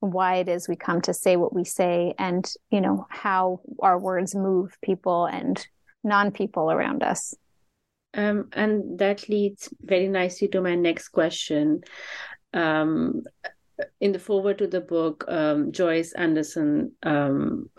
why 0.00 0.36
it 0.36 0.48
is 0.48 0.68
we 0.68 0.76
come 0.76 1.00
to 1.02 1.14
say 1.14 1.36
what 1.36 1.54
we 1.54 1.64
say 1.64 2.14
and 2.18 2.52
you 2.70 2.80
know 2.80 3.06
how 3.10 3.60
our 3.80 3.98
words 3.98 4.34
move 4.34 4.76
people 4.82 5.26
and 5.26 5.66
non-people 6.02 6.70
around 6.70 7.02
us. 7.02 7.34
Um, 8.14 8.48
and 8.52 8.98
that 8.98 9.28
leads 9.28 9.72
very 9.80 10.08
nicely 10.08 10.48
to 10.48 10.60
my 10.60 10.74
next 10.74 11.08
question. 11.08 11.82
Um, 12.52 13.22
in 14.00 14.12
the 14.12 14.18
foreword 14.18 14.58
to 14.58 14.66
the 14.66 14.80
book 14.80 15.24
um, 15.28 15.72
joyce 15.72 16.12
anderson 16.12 16.92
um, 17.02 17.70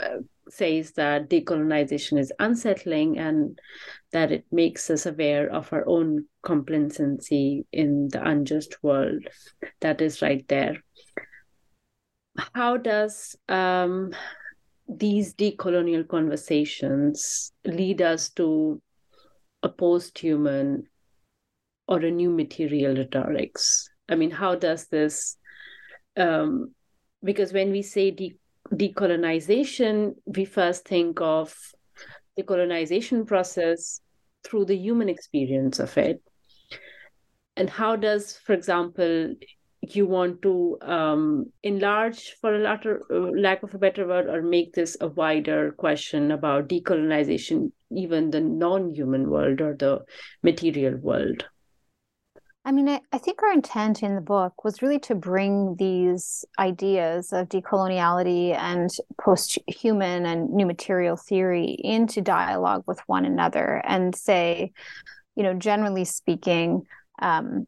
says 0.50 0.92
that 0.94 1.30
decolonization 1.30 2.18
is 2.18 2.34
unsettling 2.40 3.18
and 3.18 3.60
that 4.12 4.32
it 4.32 4.46
makes 4.52 4.90
us 4.90 5.06
aware 5.06 5.50
of 5.52 5.72
our 5.72 5.88
own 5.88 6.26
complacency 6.44 7.66
in 7.72 8.10
the 8.10 8.28
unjust 8.28 8.82
world 8.84 9.24
that 9.80 10.02
is 10.02 10.22
right 10.22 10.48
there 10.48 10.78
how 12.38 12.78
does 12.78 13.36
um, 13.50 14.14
these 14.88 15.34
decolonial 15.34 16.08
conversations 16.08 17.52
lead 17.66 18.02
us 18.02 18.30
to 18.32 18.82
a 19.64 19.70
post-human 19.70 20.88
or 21.88 22.00
a 22.00 22.12
new 22.12 22.30
material 22.30 22.96
rhetorics? 22.96 23.90
I 24.10 24.16
mean, 24.16 24.32
how 24.32 24.56
does 24.56 24.88
this? 24.88 25.38
Um, 26.18 26.74
because 27.24 27.54
when 27.54 27.72
we 27.72 27.82
say 27.82 28.12
de- 28.12 28.38
decolonization, 28.74 30.16
we 30.26 30.46
first 30.46 30.88
think 30.88 31.22
of 31.22 31.56
the 32.36 32.44
colonization 32.44 33.26
process 33.26 34.02
through 34.44 34.66
the 34.66 34.78
human 34.78 35.10
experience 35.10 35.80
of 35.80 35.98
it. 35.98 36.22
And 37.56 37.70
how 37.70 37.96
does, 37.96 38.38
for 38.38 38.54
example, 38.54 39.36
you 39.96 40.06
want 40.06 40.42
to 40.42 40.78
um, 40.82 41.52
enlarge, 41.64 42.36
for 42.42 42.56
a 42.56 42.64
uh, 42.64 43.16
lack 43.36 43.64
of 43.64 43.74
a 43.74 43.78
better 43.78 44.08
word, 44.08 44.28
or 44.28 44.42
make 44.42 44.74
this 44.74 44.98
a 45.02 45.08
wider 45.08 45.72
question 45.72 46.32
about 46.32 46.70
decolonization, 46.70 47.72
even 47.92 48.32
the 48.32 48.42
non-human 48.42 49.30
world 49.30 49.62
or 49.62 49.76
the 49.76 50.04
material 50.44 50.98
world? 50.98 51.46
I 52.64 52.72
mean, 52.72 52.88
I, 52.88 53.02
I, 53.12 53.18
think 53.18 53.42
our 53.42 53.52
intent 53.52 54.04
in 54.04 54.14
the 54.14 54.22
book 54.22 54.64
was 54.64 54.84
really 54.84 55.00
to 55.00 55.16
bring 55.16 55.76
these 55.80 56.46
ideas 56.60 57.34
of 57.34 57.50
decoloniality 57.50 58.56
and 58.56 58.88
post 59.20 59.58
human 59.68 60.28
and 60.28 60.52
new 60.52 60.68
material 60.68 61.18
theory 61.18 61.76
into 61.80 62.22
dialogue 62.22 62.84
with 62.86 63.00
one 63.08 63.26
another 63.26 63.82
and 63.84 64.16
say, 64.16 64.74
you 65.36 65.42
know, 65.42 65.56
generally 65.56 66.06
speaking, 66.06 66.84
um, 67.20 67.66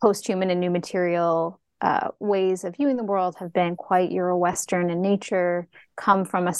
post-human 0.00 0.50
and 0.50 0.60
new 0.60 0.70
material 0.70 1.60
uh, 1.80 2.08
ways 2.18 2.64
of 2.64 2.76
viewing 2.76 2.96
the 2.96 3.04
world 3.04 3.36
have 3.38 3.52
been 3.52 3.74
quite 3.74 4.12
Euro-Western 4.12 4.90
in 4.90 5.00
nature, 5.00 5.66
come 5.96 6.24
from 6.24 6.46
a 6.46 6.54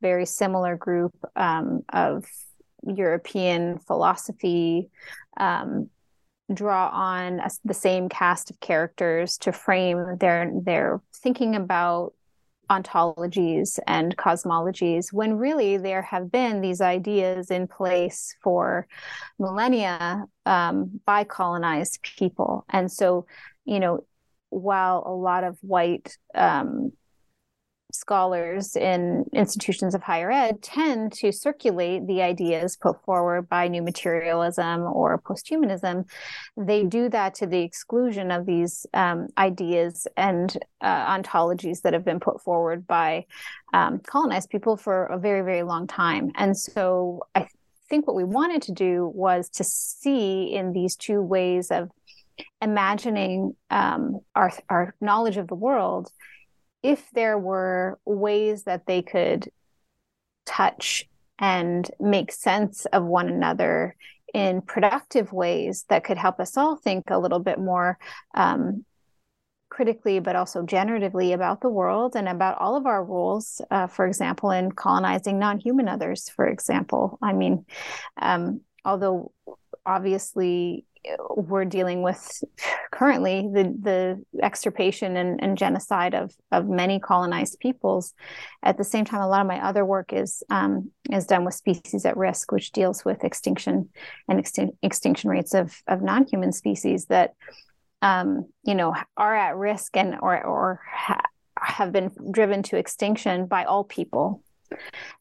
very 0.00 0.24
similar 0.26 0.76
group 0.76 1.12
um, 1.34 1.82
of 1.92 2.24
European 2.86 3.78
philosophy, 3.78 4.90
um, 5.38 5.90
draw 6.52 6.88
on 6.88 7.40
a, 7.40 7.50
the 7.64 7.74
same 7.74 8.08
cast 8.08 8.50
of 8.50 8.60
characters 8.60 9.38
to 9.38 9.52
frame 9.52 10.16
their 10.18 10.50
their 10.62 11.00
thinking 11.14 11.54
about 11.54 12.12
ontologies 12.70 13.78
and 13.86 14.16
cosmologies 14.16 15.12
when 15.12 15.34
really 15.34 15.76
there 15.76 16.02
have 16.02 16.30
been 16.30 16.60
these 16.60 16.80
ideas 16.80 17.50
in 17.50 17.66
place 17.66 18.36
for 18.42 18.86
millennia 19.38 20.24
um, 20.46 21.00
by 21.04 21.24
colonized 21.24 22.00
people. 22.02 22.64
And 22.70 22.90
so 22.90 23.26
you 23.64 23.80
know 23.80 24.04
while 24.50 25.04
a 25.06 25.12
lot 25.12 25.44
of 25.44 25.56
white 25.60 26.16
um, 26.34 26.92
scholars 27.94 28.76
in 28.76 29.24
institutions 29.32 29.94
of 29.94 30.02
higher 30.02 30.30
ed 30.30 30.62
tend 30.62 31.12
to 31.12 31.32
circulate 31.32 32.06
the 32.06 32.22
ideas 32.22 32.76
put 32.76 33.02
forward 33.04 33.48
by 33.48 33.68
new 33.68 33.82
materialism 33.82 34.82
or 34.82 35.20
posthumanism, 35.20 36.04
they 36.56 36.84
do 36.84 37.08
that 37.08 37.34
to 37.34 37.46
the 37.46 37.60
exclusion 37.60 38.30
of 38.30 38.46
these 38.46 38.86
um, 38.94 39.28
ideas 39.38 40.06
and 40.16 40.58
uh, 40.80 41.16
ontologies 41.16 41.82
that 41.82 41.92
have 41.92 42.04
been 42.04 42.20
put 42.20 42.40
forward 42.40 42.86
by 42.86 43.24
um, 43.72 43.98
colonized 44.00 44.50
people 44.50 44.76
for 44.76 45.06
a 45.06 45.18
very, 45.18 45.42
very 45.42 45.62
long 45.62 45.86
time. 45.86 46.30
And 46.36 46.56
so 46.56 47.22
I 47.34 47.46
think 47.88 48.06
what 48.06 48.16
we 48.16 48.24
wanted 48.24 48.62
to 48.62 48.72
do 48.72 49.10
was 49.14 49.48
to 49.50 49.64
see 49.64 50.54
in 50.54 50.72
these 50.72 50.96
two 50.96 51.20
ways 51.20 51.70
of 51.70 51.90
imagining 52.62 53.54
um, 53.70 54.20
our, 54.34 54.52
our 54.68 54.94
knowledge 55.00 55.36
of 55.36 55.48
the 55.48 55.54
world 55.54 56.10
if 56.82 57.10
there 57.10 57.38
were 57.38 57.98
ways 58.04 58.64
that 58.64 58.86
they 58.86 59.02
could 59.02 59.50
touch 60.46 61.08
and 61.38 61.90
make 61.98 62.32
sense 62.32 62.86
of 62.86 63.04
one 63.04 63.28
another 63.28 63.96
in 64.34 64.62
productive 64.62 65.32
ways 65.32 65.84
that 65.88 66.04
could 66.04 66.18
help 66.18 66.38
us 66.40 66.56
all 66.56 66.76
think 66.76 67.10
a 67.10 67.18
little 67.18 67.38
bit 67.38 67.58
more 67.58 67.98
um, 68.34 68.84
critically, 69.70 70.20
but 70.20 70.36
also 70.36 70.62
generatively 70.62 71.32
about 71.32 71.60
the 71.60 71.68
world 71.70 72.14
and 72.16 72.28
about 72.28 72.58
all 72.58 72.76
of 72.76 72.86
our 72.86 73.02
roles, 73.04 73.60
uh, 73.70 73.86
for 73.86 74.06
example, 74.06 74.50
in 74.50 74.70
colonizing 74.72 75.38
non 75.38 75.58
human 75.58 75.88
others, 75.88 76.28
for 76.28 76.46
example. 76.46 77.18
I 77.22 77.32
mean, 77.32 77.64
um, 78.20 78.60
although 78.84 79.32
obviously 79.86 80.84
we're 81.30 81.64
dealing 81.64 82.02
with 82.02 82.44
currently 82.90 83.48
the 83.52 83.74
the 83.80 84.42
extirpation 84.42 85.16
and, 85.16 85.42
and 85.42 85.56
genocide 85.56 86.14
of 86.14 86.32
of 86.52 86.68
many 86.68 87.00
colonized 87.00 87.58
peoples. 87.60 88.14
At 88.62 88.76
the 88.76 88.84
same 88.84 89.04
time, 89.04 89.22
a 89.22 89.28
lot 89.28 89.40
of 89.40 89.46
my 89.46 89.64
other 89.64 89.84
work 89.84 90.12
is 90.12 90.42
um, 90.50 90.90
is 91.10 91.26
done 91.26 91.44
with 91.44 91.54
species 91.54 92.04
at 92.04 92.16
risk, 92.16 92.52
which 92.52 92.72
deals 92.72 93.04
with 93.04 93.24
extinction 93.24 93.88
and 94.28 94.38
extin- 94.38 94.76
extinction 94.82 95.30
rates 95.30 95.54
of 95.54 95.74
of 95.86 96.02
non 96.02 96.26
human 96.26 96.52
species 96.52 97.06
that 97.06 97.34
um, 98.02 98.48
you 98.64 98.74
know 98.74 98.94
are 99.16 99.34
at 99.34 99.56
risk 99.56 99.96
and 99.96 100.16
or 100.20 100.44
or 100.44 100.80
ha- 100.90 101.22
have 101.58 101.92
been 101.92 102.10
driven 102.30 102.62
to 102.64 102.76
extinction 102.76 103.46
by 103.46 103.64
all 103.64 103.84
people 103.84 104.42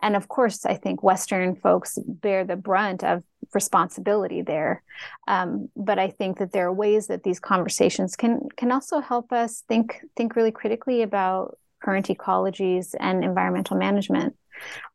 and 0.01 0.15
of 0.15 0.27
course, 0.27 0.65
I 0.65 0.75
think 0.75 1.03
Western 1.03 1.55
folks 1.55 1.97
bear 2.05 2.43
the 2.45 2.55
brunt 2.55 3.03
of 3.03 3.23
responsibility 3.53 4.41
there. 4.41 4.83
Um, 5.27 5.69
but 5.75 5.99
I 5.99 6.09
think 6.09 6.37
that 6.39 6.51
there 6.51 6.67
are 6.67 6.73
ways 6.73 7.07
that 7.07 7.23
these 7.23 7.39
conversations 7.39 8.15
can 8.15 8.49
can 8.55 8.71
also 8.71 8.99
help 8.99 9.31
us 9.31 9.63
think 9.67 10.01
think 10.15 10.35
really 10.35 10.51
critically 10.51 11.01
about 11.01 11.57
current 11.81 12.07
ecologies 12.07 12.93
and 12.99 13.23
environmental 13.23 13.77
management, 13.77 14.35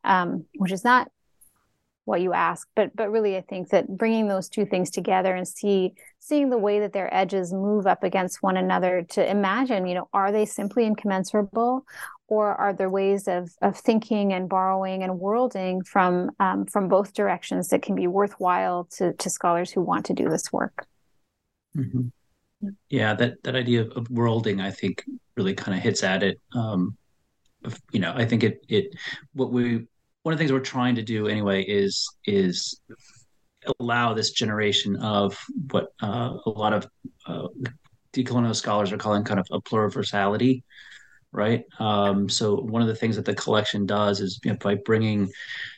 um, 0.03 0.45
which 0.57 0.71
is 0.71 0.83
not 0.83 1.09
what 2.05 2.21
you 2.21 2.33
ask 2.33 2.67
but 2.75 2.95
but 2.95 3.11
really 3.11 3.35
i 3.35 3.41
think 3.41 3.69
that 3.69 3.87
bringing 3.87 4.27
those 4.27 4.47
two 4.47 4.65
things 4.65 4.91
together 4.91 5.35
and 5.35 5.47
see 5.47 5.93
seeing 6.19 6.49
the 6.49 6.57
way 6.57 6.79
that 6.79 6.93
their 6.93 7.11
edges 7.13 7.51
move 7.51 7.87
up 7.87 8.03
against 8.03 8.43
one 8.43 8.57
another 8.57 9.01
to 9.09 9.27
imagine 9.27 9.87
you 9.87 9.95
know 9.95 10.07
are 10.13 10.31
they 10.31 10.45
simply 10.45 10.85
incommensurable 10.85 11.83
or 12.27 12.55
are 12.55 12.73
there 12.73 12.89
ways 12.89 13.27
of 13.27 13.51
of 13.61 13.77
thinking 13.77 14.33
and 14.33 14.49
borrowing 14.49 15.03
and 15.03 15.19
worlding 15.19 15.83
from 15.83 16.31
um, 16.39 16.65
from 16.65 16.87
both 16.87 17.13
directions 17.13 17.69
that 17.69 17.81
can 17.81 17.95
be 17.95 18.07
worthwhile 18.07 18.85
to 18.97 19.13
to 19.13 19.29
scholars 19.29 19.71
who 19.71 19.81
want 19.81 20.05
to 20.05 20.13
do 20.13 20.29
this 20.29 20.51
work? 20.51 20.85
Mm-hmm. 21.77 22.69
yeah. 22.89 23.13
That 23.13 23.43
that 23.43 23.55
idea 23.55 23.81
of, 23.81 23.91
of 23.91 24.09
worlding 24.09 24.61
i 24.61 24.71
think 24.71 25.03
really 25.35 25.53
kind 25.53 25.77
of 25.77 25.83
hits 25.83 26.03
at 26.03 26.23
it. 26.23 26.39
Um, 26.53 26.97
you 27.91 27.99
know 27.99 28.13
i 28.15 28.23
think 28.25 28.43
it 28.43 28.63
it 28.69 28.95
what 29.33 29.51
we 29.51 29.87
one 30.21 30.33
of 30.33 30.37
the 30.37 30.43
things 30.43 30.51
we're 30.51 30.59
trying 30.59 30.95
to 30.95 31.01
do 31.01 31.27
anyway 31.27 31.63
is 31.63 32.07
is 32.25 32.79
allow 33.79 34.13
this 34.13 34.31
generation 34.31 34.95
of 34.97 35.37
what 35.71 35.87
uh, 36.01 36.37
a 36.45 36.49
lot 36.49 36.73
of 36.73 36.87
uh, 37.27 37.47
decolonial 38.13 38.55
scholars 38.55 38.91
are 38.91 38.97
calling 38.97 39.23
kind 39.23 39.39
of 39.39 39.47
a 39.51 39.61
pluriversality, 39.61 40.63
right? 41.35 41.65
Um, 41.79 42.29
so 42.29 42.55
one 42.55 42.81
of 42.81 42.87
the 42.87 42.95
things 42.95 43.15
that 43.17 43.25
the 43.25 43.35
collection 43.35 43.85
does 43.85 44.21
is 44.21 44.39
you 44.43 44.51
know, 44.51 44.57
by 44.61 44.75
bringing 44.75 45.29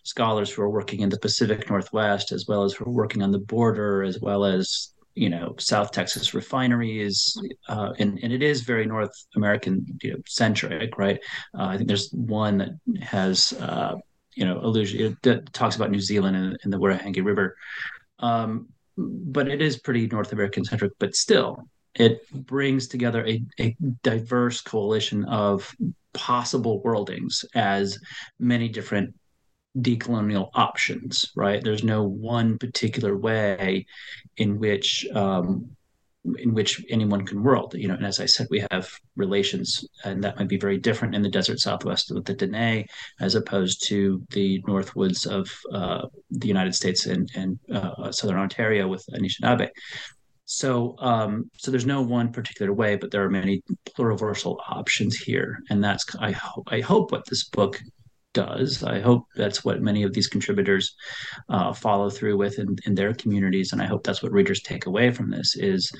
scholars 0.03 0.51
who 0.51 0.61
are 0.61 0.69
working 0.69 1.01
in 1.01 1.09
the 1.09 1.19
Pacific 1.19 1.69
Northwest, 1.69 2.31
as 2.31 2.45
well 2.47 2.63
as 2.63 2.73
who 2.73 2.85
are 2.85 2.91
working 2.91 3.23
on 3.23 3.31
the 3.31 3.39
border, 3.39 4.03
as 4.03 4.19
well 4.21 4.45
as 4.45 4.93
you 5.15 5.29
know 5.29 5.55
South 5.57 5.91
Texas 5.91 6.33
refineries, 6.33 7.35
uh, 7.69 7.91
and 7.97 8.19
and 8.21 8.31
it 8.31 8.43
is 8.43 8.61
very 8.61 8.85
North 8.85 9.13
American 9.35 9.85
you 10.03 10.13
know, 10.13 10.19
centric, 10.27 10.97
right? 10.97 11.19
Uh, 11.57 11.65
I 11.65 11.77
think 11.77 11.87
there's 11.87 12.11
one 12.11 12.57
that 12.59 12.69
has 13.01 13.53
uh, 13.53 13.95
you 14.35 14.45
know 14.45 14.59
allusion 14.61 15.17
it 15.23 15.53
talks 15.53 15.75
about 15.75 15.91
New 15.91 15.99
Zealand 15.99 16.37
and, 16.37 16.57
and 16.63 16.71
the 16.71 16.77
Whanganui 16.77 17.25
River. 17.25 17.55
Um, 18.19 18.67
but 18.97 19.47
it 19.47 19.61
is 19.61 19.77
pretty 19.77 20.07
North 20.07 20.33
American 20.33 20.65
centric, 20.65 20.93
but 20.99 21.15
still 21.15 21.67
it 21.95 22.29
brings 22.31 22.87
together 22.87 23.25
a, 23.25 23.43
a 23.59 23.75
diverse 24.03 24.61
coalition 24.61 25.25
of 25.25 25.75
possible 26.13 26.81
worldings 26.81 27.45
as 27.55 27.99
many 28.39 28.69
different 28.69 29.13
decolonial 29.79 30.49
options, 30.53 31.31
right? 31.35 31.63
There's 31.63 31.83
no 31.83 32.03
one 32.03 32.57
particular 32.57 33.15
way 33.15 33.85
in 34.37 34.59
which 34.59 35.07
um, 35.13 35.77
in 36.39 36.53
which 36.53 36.83
anyone 36.89 37.25
can 37.25 37.41
world. 37.41 37.73
You 37.73 37.87
know, 37.87 37.93
and 37.93 38.05
as 38.05 38.19
I 38.19 38.25
said, 38.25 38.47
we 38.49 38.65
have 38.71 38.89
relations, 39.15 39.87
and 40.03 40.23
that 40.23 40.37
might 40.37 40.49
be 40.49 40.57
very 40.57 40.77
different 40.77 41.15
in 41.15 41.21
the 41.21 41.29
desert 41.29 41.59
southwest 41.59 42.11
with 42.13 42.25
the 42.25 42.33
Dene 42.33 42.85
as 43.19 43.35
opposed 43.35 43.85
to 43.87 44.21
the 44.31 44.61
northwoods 44.63 45.25
of 45.25 45.49
uh, 45.71 46.07
the 46.31 46.47
United 46.47 46.75
States 46.75 47.05
and, 47.05 47.29
and 47.35 47.59
uh, 47.73 48.11
southern 48.11 48.37
Ontario 48.37 48.87
with 48.87 49.05
Anishinaabe. 49.13 49.69
So, 50.49 50.95
um, 50.99 51.51
so 51.57 51.71
there's 51.71 51.85
no 51.85 52.01
one 52.01 52.31
particular 52.31 52.71
way, 52.71 52.95
but 52.95 53.11
there 53.11 53.21
are 53.21 53.29
many 53.29 53.61
pluriversal 53.85 54.57
options 54.69 55.17
here, 55.17 55.59
and 55.69 55.83
that's 55.83 56.05
I 56.21 56.31
hope 56.31 56.69
I 56.71 56.79
hope 56.79 57.11
what 57.11 57.25
this 57.25 57.49
book 57.49 57.81
does. 58.31 58.81
I 58.81 59.01
hope 59.01 59.25
that's 59.35 59.65
what 59.65 59.81
many 59.81 60.03
of 60.03 60.13
these 60.13 60.27
contributors 60.27 60.95
uh, 61.49 61.73
follow 61.73 62.09
through 62.09 62.37
with 62.37 62.59
in, 62.59 62.77
in 62.85 62.95
their 62.95 63.13
communities, 63.13 63.73
and 63.73 63.81
I 63.81 63.87
hope 63.87 64.03
that's 64.05 64.23
what 64.23 64.31
readers 64.31 64.61
take 64.61 64.85
away 64.85 65.11
from 65.11 65.29
this 65.29 65.57
is 65.57 65.91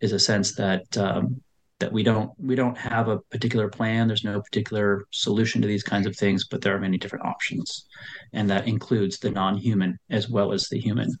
is 0.00 0.10
a 0.10 0.18
sense 0.18 0.56
that 0.56 0.98
um, 0.98 1.40
that 1.78 1.92
we 1.92 2.02
don't 2.02 2.32
we 2.38 2.56
don't 2.56 2.76
have 2.76 3.06
a 3.06 3.20
particular 3.30 3.68
plan. 3.68 4.08
There's 4.08 4.24
no 4.24 4.42
particular 4.42 5.04
solution 5.12 5.62
to 5.62 5.68
these 5.68 5.84
kinds 5.84 6.08
of 6.08 6.16
things, 6.16 6.48
but 6.48 6.60
there 6.60 6.74
are 6.74 6.80
many 6.80 6.98
different 6.98 7.24
options, 7.24 7.86
and 8.32 8.50
that 8.50 8.66
includes 8.66 9.20
the 9.20 9.30
non-human 9.30 9.96
as 10.10 10.28
well 10.28 10.52
as 10.52 10.68
the 10.68 10.80
human. 10.80 11.16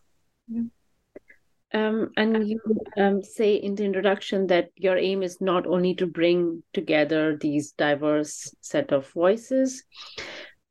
Um, 1.74 2.10
and 2.16 2.46
you 2.46 2.60
um, 2.98 3.22
say 3.22 3.54
in 3.54 3.74
the 3.74 3.84
introduction 3.84 4.46
that 4.48 4.68
your 4.76 4.98
aim 4.98 5.22
is 5.22 5.40
not 5.40 5.66
only 5.66 5.94
to 5.94 6.06
bring 6.06 6.62
together 6.74 7.36
these 7.36 7.72
diverse 7.72 8.54
set 8.60 8.92
of 8.92 9.08
voices, 9.12 9.82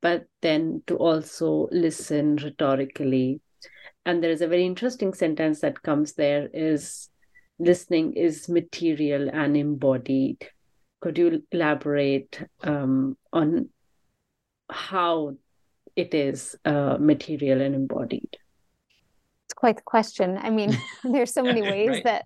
but 0.02 0.26
then 0.42 0.84
to 0.88 0.98
also 0.98 1.68
listen 1.72 2.36
rhetorically. 2.36 3.42
And 4.06 4.24
there 4.24 4.32
is 4.32 4.42
a 4.42 4.48
very 4.48 4.66
interesting 4.66 5.14
sentence 5.14 5.62
that 5.62 5.82
comes 5.82 6.14
there 6.14 6.50
is 6.54 7.10
listening 7.60 8.14
is 8.14 8.50
material 8.50 9.30
and 9.32 9.56
embodied. 9.56 10.48
Could 11.02 11.18
you 11.18 11.44
elaborate 11.52 12.44
um, 12.62 13.18
on 13.32 13.70
how 14.70 15.36
it 15.96 16.14
is 16.14 16.56
uh, 16.66 16.98
material 17.00 17.62
and 17.62 17.76
embodied? 17.76 18.38
Quite 19.62 19.76
the 19.76 19.84
question. 19.84 20.40
I 20.40 20.50
mean, 20.50 20.76
there's 21.04 21.32
so 21.34 21.44
many 21.44 21.62
ways 21.74 21.90
right. 21.90 22.04
that 22.04 22.26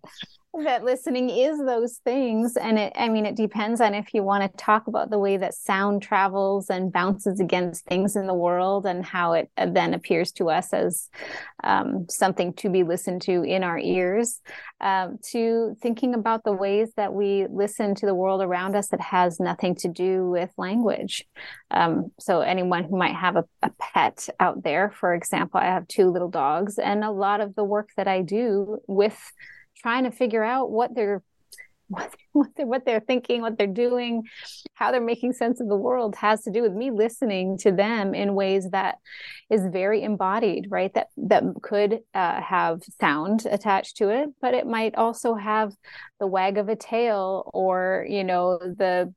that 0.63 0.83
listening 0.83 1.29
is 1.29 1.57
those 1.59 1.97
things. 1.97 2.57
And 2.57 2.77
it 2.79 2.93
i 2.95 3.09
mean 3.09 3.25
it 3.25 3.35
depends 3.35 3.81
on 3.81 3.93
if 3.93 4.13
you 4.13 4.23
want 4.23 4.43
to 4.43 4.57
talk 4.57 4.87
about 4.87 5.09
the 5.09 5.19
way 5.19 5.37
that 5.37 5.53
sound 5.53 6.01
travels 6.01 6.69
and 6.69 6.91
bounces 6.91 7.39
against 7.39 7.85
things 7.85 8.15
in 8.15 8.27
the 8.27 8.33
world 8.33 8.85
and 8.85 9.05
how 9.05 9.33
it 9.33 9.49
uh, 9.57 9.67
then 9.67 9.93
appears 9.93 10.31
to 10.33 10.49
us 10.49 10.73
as 10.73 11.09
um, 11.63 12.05
something 12.09 12.53
to 12.53 12.69
be 12.69 12.83
listened 12.83 13.21
to 13.23 13.43
in 13.43 13.63
our 13.63 13.77
ears. 13.77 14.41
Um, 14.81 15.19
to 15.31 15.75
thinking 15.81 16.13
about 16.13 16.43
the 16.43 16.51
ways 16.51 16.89
that 16.97 17.13
we 17.13 17.47
listen 17.49 17.95
to 17.95 18.05
the 18.05 18.13
world 18.13 18.41
around 18.41 18.75
us 18.75 18.89
that 18.89 18.99
has 18.99 19.39
nothing 19.39 19.73
to 19.75 19.87
do 19.87 20.29
with 20.29 20.51
language. 20.57 21.25
Um, 21.71 22.11
so 22.19 22.41
anyone 22.41 22.83
who 22.83 22.97
might 22.97 23.15
have 23.15 23.37
a, 23.37 23.45
a 23.61 23.71
pet 23.79 24.27
out 24.39 24.63
there 24.63 24.91
for 24.99 25.13
example 25.13 25.59
i 25.59 25.65
have 25.65 25.87
two 25.87 26.09
little 26.09 26.29
dogs 26.29 26.77
and 26.77 27.03
a 27.03 27.11
lot 27.11 27.41
of 27.41 27.55
the 27.55 27.63
work 27.63 27.89
that 27.97 28.07
i 28.07 28.21
do 28.21 28.79
with 28.87 29.19
trying 29.77 30.03
to 30.03 30.11
figure 30.11 30.43
out 30.43 30.71
what 30.71 30.95
they're 30.95 31.23
what, 31.87 32.49
they're, 32.55 32.65
what 32.65 32.85
they're 32.85 32.99
thinking, 32.99 33.41
what 33.41 33.57
they're 33.57 33.67
doing, 33.67 34.23
how 34.73 34.91
they're 34.91 35.01
making 35.01 35.33
sense 35.33 35.61
of 35.61 35.67
the 35.67 35.75
world 35.75 36.15
has 36.15 36.41
to 36.43 36.51
do 36.51 36.61
with 36.61 36.73
me 36.73 36.89
listening 36.89 37.57
to 37.59 37.71
them 37.71 38.15
in 38.15 38.33
ways 38.33 38.69
that 38.71 38.97
is 39.49 39.61
very 39.67 40.01
embodied, 40.01 40.67
right? 40.69 40.93
That 40.95 41.09
that 41.17 41.43
could 41.61 41.99
uh, 42.13 42.41
have 42.41 42.81
sound 42.99 43.45
attached 43.49 43.97
to 43.97 44.09
it, 44.09 44.29
but 44.41 44.53
it 44.53 44.65
might 44.65 44.95
also 44.95 45.35
have 45.35 45.73
the 46.19 46.27
wag 46.27 46.57
of 46.57 46.69
a 46.69 46.75
tail 46.75 47.49
or 47.53 48.05
you 48.09 48.23
know 48.23 48.57
the 48.57 49.13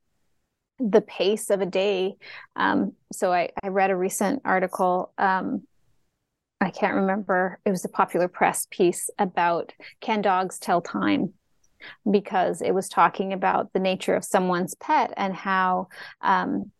the 0.78 1.00
pace 1.00 1.50
of 1.50 1.60
a 1.60 1.66
day. 1.66 2.16
Um, 2.54 2.92
so 3.12 3.32
I, 3.32 3.50
I 3.62 3.68
read 3.68 3.90
a 3.90 3.96
recent 3.96 4.42
article 4.44 5.12
um, 5.18 5.66
I 6.60 6.70
can't 6.70 6.94
remember, 6.94 7.60
it 7.64 7.70
was 7.70 7.84
a 7.84 7.88
popular 7.88 8.28
press 8.28 8.66
piece 8.70 9.10
about 9.18 9.72
can 10.00 10.22
dogs 10.22 10.58
tell 10.58 10.80
time? 10.80 11.34
Because 12.10 12.60
it 12.60 12.72
was 12.72 12.88
talking 12.88 13.32
about 13.32 13.72
the 13.72 13.78
nature 13.78 14.16
of 14.16 14.24
someone's 14.24 14.74
pet 14.74 15.12
and 15.16 15.34
how 15.34 15.88
um, 16.20 16.72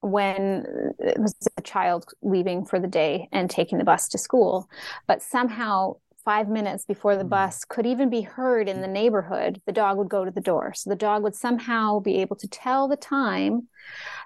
when 0.00 0.64
it 1.00 1.18
was 1.18 1.34
a 1.56 1.62
child 1.62 2.04
leaving 2.22 2.64
for 2.64 2.78
the 2.78 2.86
day 2.86 3.28
and 3.32 3.50
taking 3.50 3.78
the 3.78 3.84
bus 3.84 4.08
to 4.10 4.18
school, 4.18 4.68
but 5.08 5.22
somehow 5.22 5.96
five 6.28 6.50
minutes 6.50 6.84
before 6.84 7.16
the 7.16 7.22
hmm. 7.22 7.30
bus 7.30 7.64
could 7.64 7.86
even 7.86 8.10
be 8.10 8.20
heard 8.20 8.68
in 8.68 8.82
the 8.82 8.86
neighborhood, 8.86 9.62
the 9.64 9.72
dog 9.72 9.96
would 9.96 10.10
go 10.10 10.26
to 10.26 10.30
the 10.30 10.42
door. 10.42 10.74
So 10.74 10.90
the 10.90 10.96
dog 10.96 11.22
would 11.22 11.34
somehow 11.34 12.00
be 12.00 12.16
able 12.16 12.36
to 12.36 12.46
tell 12.46 12.86
the 12.86 12.98
time 12.98 13.68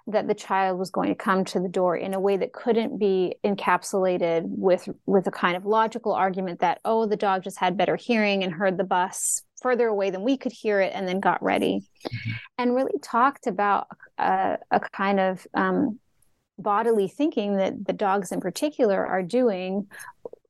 that 0.08 0.26
the 0.26 0.34
child 0.34 0.80
was 0.80 0.90
going 0.90 1.10
to 1.10 1.14
come 1.14 1.44
to 1.44 1.60
the 1.60 1.68
door 1.68 1.96
in 1.96 2.12
a 2.12 2.18
way 2.18 2.36
that 2.36 2.52
couldn't 2.52 2.98
be 2.98 3.36
encapsulated 3.44 4.42
with 4.46 4.88
with 5.06 5.28
a 5.28 5.30
kind 5.30 5.56
of 5.56 5.64
logical 5.64 6.12
argument 6.12 6.58
that 6.58 6.80
oh 6.84 7.06
the 7.06 7.16
dog 7.16 7.44
just 7.44 7.60
had 7.60 7.76
better 7.76 7.94
hearing 7.94 8.42
and 8.42 8.52
heard 8.52 8.78
the 8.78 8.90
bus 8.98 9.44
further 9.62 9.86
away 9.86 10.10
than 10.10 10.24
we 10.24 10.36
could 10.36 10.50
hear 10.50 10.80
it 10.80 10.90
and 10.96 11.06
then 11.06 11.20
got 11.20 11.40
ready 11.40 11.84
mm-hmm. 12.04 12.30
and 12.58 12.74
really 12.74 12.98
talked 13.00 13.46
about 13.46 13.86
a, 14.18 14.58
a 14.72 14.80
kind 14.80 15.20
of 15.20 15.46
um, 15.54 16.00
bodily 16.62 17.08
thinking 17.08 17.56
that 17.56 17.86
the 17.86 17.92
dogs 17.92 18.32
in 18.32 18.40
particular 18.40 19.04
are 19.04 19.22
doing 19.22 19.86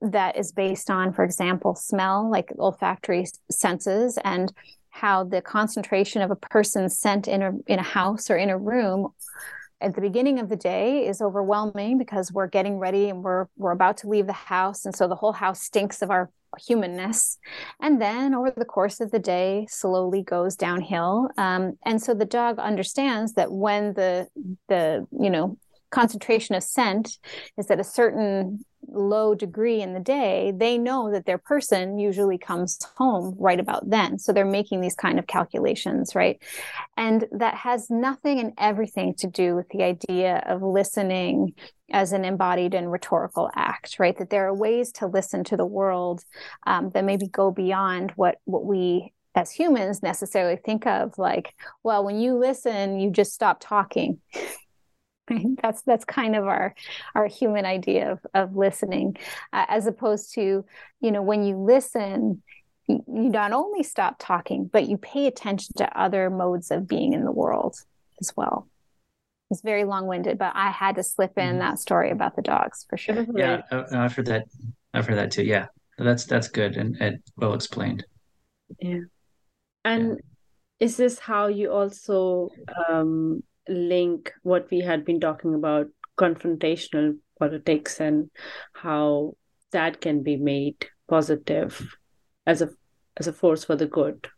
that 0.00 0.36
is 0.36 0.52
based 0.52 0.90
on 0.90 1.12
for 1.12 1.24
example 1.24 1.74
smell 1.74 2.28
like 2.30 2.52
olfactory 2.58 3.24
senses 3.50 4.18
and 4.24 4.52
how 4.90 5.24
the 5.24 5.40
concentration 5.40 6.22
of 6.22 6.30
a 6.30 6.36
person's 6.36 6.98
scent 6.98 7.28
in 7.28 7.42
a 7.42 7.52
in 7.66 7.78
a 7.78 7.84
house 7.84 8.30
or 8.30 8.36
in 8.36 8.50
a 8.50 8.58
room 8.58 9.08
at 9.80 9.94
the 9.94 10.00
beginning 10.00 10.38
of 10.38 10.48
the 10.48 10.56
day 10.56 11.06
is 11.06 11.20
overwhelming 11.20 11.98
because 11.98 12.32
we're 12.32 12.46
getting 12.46 12.78
ready 12.78 13.08
and 13.08 13.22
we're 13.22 13.46
we're 13.56 13.72
about 13.72 13.96
to 13.96 14.08
leave 14.08 14.26
the 14.26 14.32
house 14.32 14.84
and 14.84 14.94
so 14.94 15.06
the 15.06 15.16
whole 15.16 15.32
house 15.32 15.62
stinks 15.62 16.02
of 16.02 16.10
our 16.10 16.30
humanness. 16.58 17.38
And 17.80 18.00
then 18.00 18.34
over 18.34 18.52
the 18.56 18.64
course 18.64 19.00
of 19.00 19.10
the 19.10 19.18
day 19.18 19.66
slowly 19.70 20.22
goes 20.22 20.56
downhill. 20.56 21.28
Um, 21.38 21.78
and 21.84 22.02
so 22.02 22.14
the 22.14 22.24
dog 22.24 22.58
understands 22.58 23.34
that 23.34 23.50
when 23.50 23.94
the 23.94 24.28
the 24.68 25.06
you 25.18 25.30
know 25.30 25.58
concentration 25.92 26.54
of 26.54 26.62
scent 26.62 27.18
is 27.56 27.70
at 27.70 27.78
a 27.78 27.84
certain 27.84 28.64
low 28.88 29.34
degree 29.34 29.80
in 29.80 29.94
the 29.94 30.00
day, 30.00 30.52
they 30.56 30.76
know 30.76 31.10
that 31.12 31.24
their 31.24 31.38
person 31.38 31.98
usually 31.98 32.38
comes 32.38 32.78
home 32.96 33.34
right 33.38 33.60
about 33.60 33.88
then. 33.88 34.18
So 34.18 34.32
they're 34.32 34.44
making 34.44 34.80
these 34.80 34.94
kind 34.94 35.18
of 35.18 35.26
calculations, 35.26 36.14
right? 36.14 36.42
And 36.96 37.26
that 37.32 37.54
has 37.54 37.90
nothing 37.90 38.40
and 38.40 38.52
everything 38.58 39.14
to 39.18 39.26
do 39.26 39.54
with 39.54 39.68
the 39.68 39.82
idea 39.84 40.42
of 40.46 40.62
listening 40.62 41.54
as 41.92 42.12
an 42.12 42.24
embodied 42.24 42.74
and 42.74 42.90
rhetorical 42.90 43.50
act, 43.54 43.98
right? 43.98 44.16
That 44.18 44.30
there 44.30 44.48
are 44.48 44.54
ways 44.54 44.92
to 44.92 45.06
listen 45.06 45.44
to 45.44 45.56
the 45.56 45.66
world 45.66 46.24
um, 46.66 46.90
that 46.90 47.04
maybe 47.04 47.28
go 47.28 47.50
beyond 47.50 48.12
what 48.16 48.38
what 48.44 48.64
we 48.64 49.12
as 49.34 49.50
humans 49.50 50.02
necessarily 50.02 50.56
think 50.56 50.86
of 50.86 51.16
like 51.16 51.54
well 51.82 52.04
when 52.04 52.20
you 52.20 52.36
listen 52.36 53.00
you 53.00 53.10
just 53.10 53.32
stop 53.32 53.58
talking 53.60 54.20
that's 55.62 55.82
that's 55.82 56.04
kind 56.04 56.36
of 56.36 56.46
our 56.46 56.74
our 57.14 57.26
human 57.26 57.64
idea 57.64 58.12
of, 58.12 58.20
of 58.34 58.56
listening 58.56 59.16
uh, 59.52 59.66
as 59.68 59.86
opposed 59.86 60.34
to 60.34 60.64
you 61.00 61.12
know 61.12 61.22
when 61.22 61.44
you 61.44 61.56
listen 61.56 62.42
you, 62.88 63.04
you 63.06 63.28
not 63.28 63.52
only 63.52 63.82
stop 63.82 64.16
talking 64.18 64.66
but 64.66 64.88
you 64.88 64.96
pay 64.96 65.26
attention 65.26 65.74
to 65.76 65.98
other 65.98 66.30
modes 66.30 66.70
of 66.70 66.88
being 66.88 67.12
in 67.12 67.24
the 67.24 67.32
world 67.32 67.76
as 68.20 68.32
well. 68.36 68.68
It's 69.50 69.60
very 69.60 69.84
long-winded 69.84 70.38
but 70.38 70.52
i 70.54 70.70
had 70.70 70.94
to 70.96 71.02
slip 71.02 71.36
in 71.36 71.50
mm-hmm. 71.50 71.58
that 71.58 71.78
story 71.78 72.10
about 72.10 72.36
the 72.36 72.42
dogs 72.42 72.86
for 72.88 72.96
sure. 72.96 73.26
Yeah 73.36 73.62
i've 73.70 74.14
heard 74.14 74.26
that 74.26 74.46
i've 74.94 75.06
heard 75.06 75.18
that 75.18 75.30
too 75.30 75.44
yeah. 75.44 75.66
That's 75.98 76.24
that's 76.24 76.48
good 76.48 76.76
and, 76.76 76.96
and 77.00 77.22
well 77.36 77.54
explained. 77.54 78.04
Yeah. 78.80 79.00
And 79.84 80.08
yeah. 80.08 80.14
is 80.80 80.96
this 80.96 81.18
how 81.18 81.46
you 81.48 81.70
also 81.70 82.50
um 82.88 83.42
link 83.68 84.32
what 84.42 84.70
we 84.70 84.80
had 84.80 85.04
been 85.04 85.20
talking 85.20 85.54
about 85.54 85.86
confrontational 86.18 87.16
politics 87.38 88.00
and 88.00 88.30
how 88.74 89.34
that 89.72 90.00
can 90.00 90.22
be 90.22 90.36
made 90.36 90.86
positive 91.08 91.96
as 92.46 92.62
a 92.62 92.68
as 93.18 93.26
a 93.26 93.32
force 93.32 93.64
for 93.64 93.76
the 93.76 93.86
good. 93.86 94.28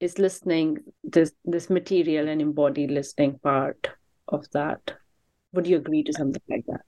Is 0.00 0.18
listening 0.18 0.78
this 1.04 1.32
this 1.44 1.70
material 1.70 2.28
and 2.28 2.40
embodied 2.40 2.90
listening 2.90 3.38
part 3.38 3.90
of 4.28 4.50
that? 4.52 4.94
Would 5.52 5.66
you 5.66 5.76
agree 5.76 6.02
to 6.04 6.12
something 6.12 6.42
like 6.48 6.64
that? 6.66 6.80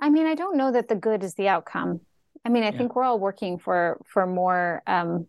I 0.00 0.10
mean 0.10 0.26
i 0.26 0.34
don't 0.34 0.56
know 0.56 0.72
that 0.72 0.88
the 0.88 0.94
good 0.94 1.24
is 1.24 1.34
the 1.34 1.48
outcome. 1.48 2.00
I 2.44 2.48
mean 2.48 2.62
i 2.62 2.70
yeah. 2.70 2.78
think 2.78 2.94
we're 2.94 3.04
all 3.04 3.18
working 3.18 3.58
for 3.58 4.00
for 4.06 4.26
more 4.26 4.82
um 4.86 5.26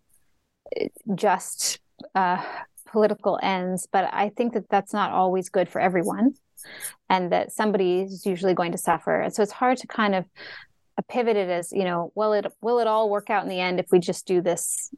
just 1.15 1.79
uh 2.15 2.43
political 2.91 3.39
ends, 3.41 3.87
but 3.91 4.09
I 4.13 4.29
think 4.29 4.53
that 4.53 4.69
that's 4.69 4.93
not 4.93 5.11
always 5.11 5.49
good 5.49 5.69
for 5.69 5.79
everyone 5.79 6.33
and 7.09 7.31
that 7.31 7.51
somebody 7.51 8.01
is 8.01 8.25
usually 8.25 8.53
going 8.53 8.71
to 8.71 8.77
suffer. 8.77 9.21
And 9.21 9.33
so 9.33 9.43
it's 9.43 9.51
hard 9.51 9.77
to 9.77 9.87
kind 9.87 10.15
of 10.15 10.25
pivot 11.07 11.37
it 11.37 11.49
as, 11.49 11.71
you 11.71 11.83
know, 11.83 12.11
will 12.15 12.33
it 12.33 12.45
will 12.61 12.79
it 12.79 12.87
all 12.87 13.09
work 13.09 13.29
out 13.29 13.43
in 13.43 13.49
the 13.49 13.59
end 13.59 13.79
if 13.79 13.87
we 13.91 13.99
just 13.99 14.27
do 14.27 14.41
this 14.41 14.93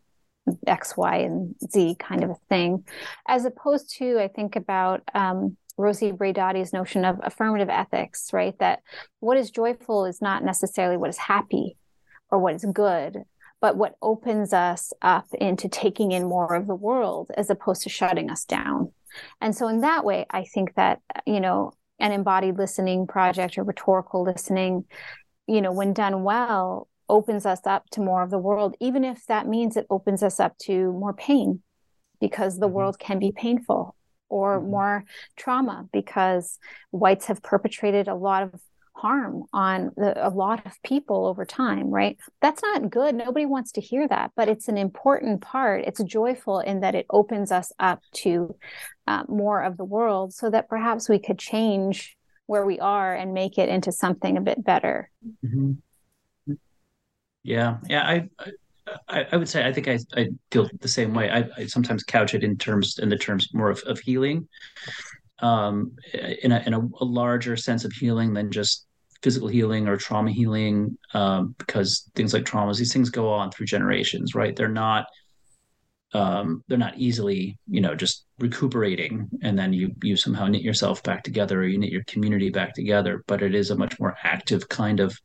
X, 0.66 0.98
Y, 0.98 1.18
and 1.18 1.56
Z 1.72 1.96
kind 2.00 2.24
of 2.24 2.32
a 2.32 2.38
thing, 2.50 2.86
as 3.28 3.46
opposed 3.46 3.96
to 3.98 4.20
I 4.20 4.28
think 4.28 4.56
about 4.56 5.02
um, 5.14 5.58
Rosi 5.78 6.12
Braidotti's 6.12 6.74
notion 6.74 7.06
of 7.06 7.20
affirmative 7.22 7.70
ethics, 7.70 8.30
right? 8.34 8.58
That 8.60 8.82
what 9.20 9.38
is 9.38 9.52
joyful 9.52 10.06
is 10.06 10.22
not 10.22 10.44
necessarily 10.44 10.98
what 10.98 11.10
is 11.10 11.18
happy 11.18 11.78
or 12.30 12.40
what 12.40 12.56
is 12.56 12.66
good, 12.74 13.24
but 13.62 13.78
what 13.78 13.96
opens 14.02 14.52
us 14.52 14.92
up 15.02 15.28
into 15.40 15.70
taking 15.70 16.12
in 16.12 16.28
more 16.28 16.54
of 16.56 16.68
the 16.68 16.76
world 16.76 17.32
as 17.38 17.50
opposed 17.50 17.84
to 17.84 17.90
shutting 17.90 18.30
us 18.30 18.44
down. 18.44 18.92
And 19.40 19.56
so, 19.56 19.68
in 19.68 19.82
that 19.82 20.04
way, 20.04 20.26
I 20.32 20.44
think 20.44 20.74
that, 20.76 21.00
you 21.26 21.40
know, 21.40 21.74
an 22.00 22.12
embodied 22.12 22.58
listening 22.58 23.08
project 23.08 23.58
or 23.58 23.64
rhetorical 23.64 24.24
listening, 24.24 24.86
you 25.48 25.62
know, 25.62 25.72
when 25.72 25.94
done 25.94 26.24
well, 26.24 26.88
opens 27.08 27.46
us 27.46 27.62
up 27.66 27.90
to 27.92 28.02
more 28.02 28.24
of 28.24 28.32
the 28.32 28.40
world, 28.40 28.76
even 28.80 29.04
if 29.04 29.26
that 29.28 29.48
means 29.48 29.78
it 29.78 29.86
opens 29.90 30.24
us 30.24 30.40
up 30.40 30.58
to 30.58 30.92
more 30.94 31.14
pain 31.14 31.62
because 32.20 32.58
the 32.58 32.66
mm-hmm. 32.66 32.76
world 32.76 33.00
can 33.00 33.20
be 33.20 33.32
painful 33.32 33.96
or 34.30 34.60
mm-hmm. 34.60 34.72
more 34.72 35.04
trauma 35.36 35.88
because 35.92 36.58
whites 36.90 37.26
have 37.26 37.44
perpetrated 37.44 38.08
a 38.08 38.16
lot 38.16 38.44
of 38.44 38.62
harm 38.94 39.44
on 39.54 39.92
the, 39.96 40.28
a 40.28 40.30
lot 40.30 40.66
of 40.66 40.82
people 40.84 41.26
over 41.26 41.46
time, 41.46 41.90
right? 41.90 42.18
That's 42.42 42.62
not 42.62 42.90
good. 42.90 43.16
Nobody 43.16 43.46
wants 43.46 43.72
to 43.74 43.82
hear 43.82 44.08
that, 44.08 44.32
but 44.36 44.50
it's 44.50 44.68
an 44.68 44.78
important 44.78 45.42
part. 45.42 45.86
It's 45.86 46.04
joyful 46.04 46.60
in 46.60 46.82
that 46.82 46.96
it 46.96 47.06
opens 47.10 47.52
us 47.52 47.72
up 47.80 48.02
to 48.16 48.56
uh, 49.08 49.24
more 49.28 49.64
of 49.64 49.78
the 49.78 49.86
world 49.86 50.34
so 50.34 50.50
that 50.50 50.70
perhaps 50.70 51.10
we 51.10 51.20
could 51.20 51.40
change 51.40 52.18
where 52.46 52.66
we 52.66 52.80
are 52.80 53.16
and 53.16 53.34
make 53.34 53.58
it 53.58 53.70
into 53.70 53.92
something 53.92 54.38
a 54.38 54.42
bit 54.42 54.64
better. 54.64 55.10
Mm-hmm. 55.46 56.54
Yeah. 57.44 57.78
Yeah. 57.88 58.04
I, 58.04 58.30
I, 59.08 59.26
I, 59.32 59.38
would 59.38 59.48
say 59.50 59.66
I 59.66 59.72
think 59.72 59.88
I, 59.88 60.00
I 60.16 60.30
feel 60.52 60.70
the 60.80 60.88
same 60.88 61.14
way. 61.14 61.30
I, 61.30 61.48
I, 61.58 61.66
sometimes 61.66 62.04
couch 62.04 62.34
it 62.34 62.44
in 62.44 62.58
terms 62.58 63.00
in 63.00 63.10
the 63.10 63.18
terms 63.18 63.54
more 63.54 63.70
of, 63.70 63.80
of 63.84 64.00
healing, 64.00 64.48
um, 65.42 65.92
in 66.44 66.52
a 66.52 66.64
in 66.66 66.74
a, 66.74 66.80
a 66.80 67.06
larger 67.06 67.56
sense 67.58 67.86
of 67.86 67.92
healing 67.92 68.34
than 68.34 68.52
just 68.52 68.86
physical 69.22 69.48
healing 69.48 69.88
or 69.88 69.98
trauma 69.98 70.32
healing 70.32 70.98
um, 71.14 71.56
because 71.58 72.10
things 72.16 72.34
like 72.34 72.44
traumas 72.44 72.78
these 72.78 72.94
things 72.94 73.10
go 73.10 73.30
on 73.30 73.52
through 73.52 73.66
generations 73.66 74.36
right? 74.36 74.56
They're 74.56 74.68
not 74.68 75.06
um, 76.14 76.64
they're 76.68 76.78
not 76.78 76.98
easily 76.98 77.58
you 77.68 77.82
know 77.82 77.96
just 77.96 78.26
recuperating 78.40 79.30
and 79.44 79.58
then 79.58 79.74
you 79.74 79.96
you 80.04 80.16
somehow 80.16 80.48
knit 80.48 80.62
yourself 80.62 81.04
back 81.04 81.24
together 81.24 81.62
or 81.62 81.66
you 81.66 81.78
knit 81.78 81.92
your 81.92 82.04
community 82.06 82.50
back 82.50 82.74
together. 82.74 83.24
But 83.28 83.42
it 83.42 83.56
is 83.56 83.72
a 83.72 83.78
much 83.78 84.00
more 84.00 84.16
active 84.24 84.68
kind 84.70 85.00
of 85.00 85.18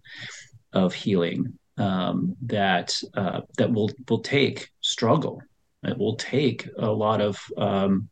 of 0.72 0.94
healing 0.94 1.58
um, 1.78 2.36
that 2.42 2.94
uh, 3.14 3.40
that 3.58 3.72
will 3.72 3.90
will 4.08 4.20
take 4.20 4.70
struggle. 4.80 5.42
It 5.82 5.98
will 5.98 6.16
take 6.16 6.68
a 6.78 6.90
lot 6.90 7.20
of 7.20 7.38
um, 7.56 8.08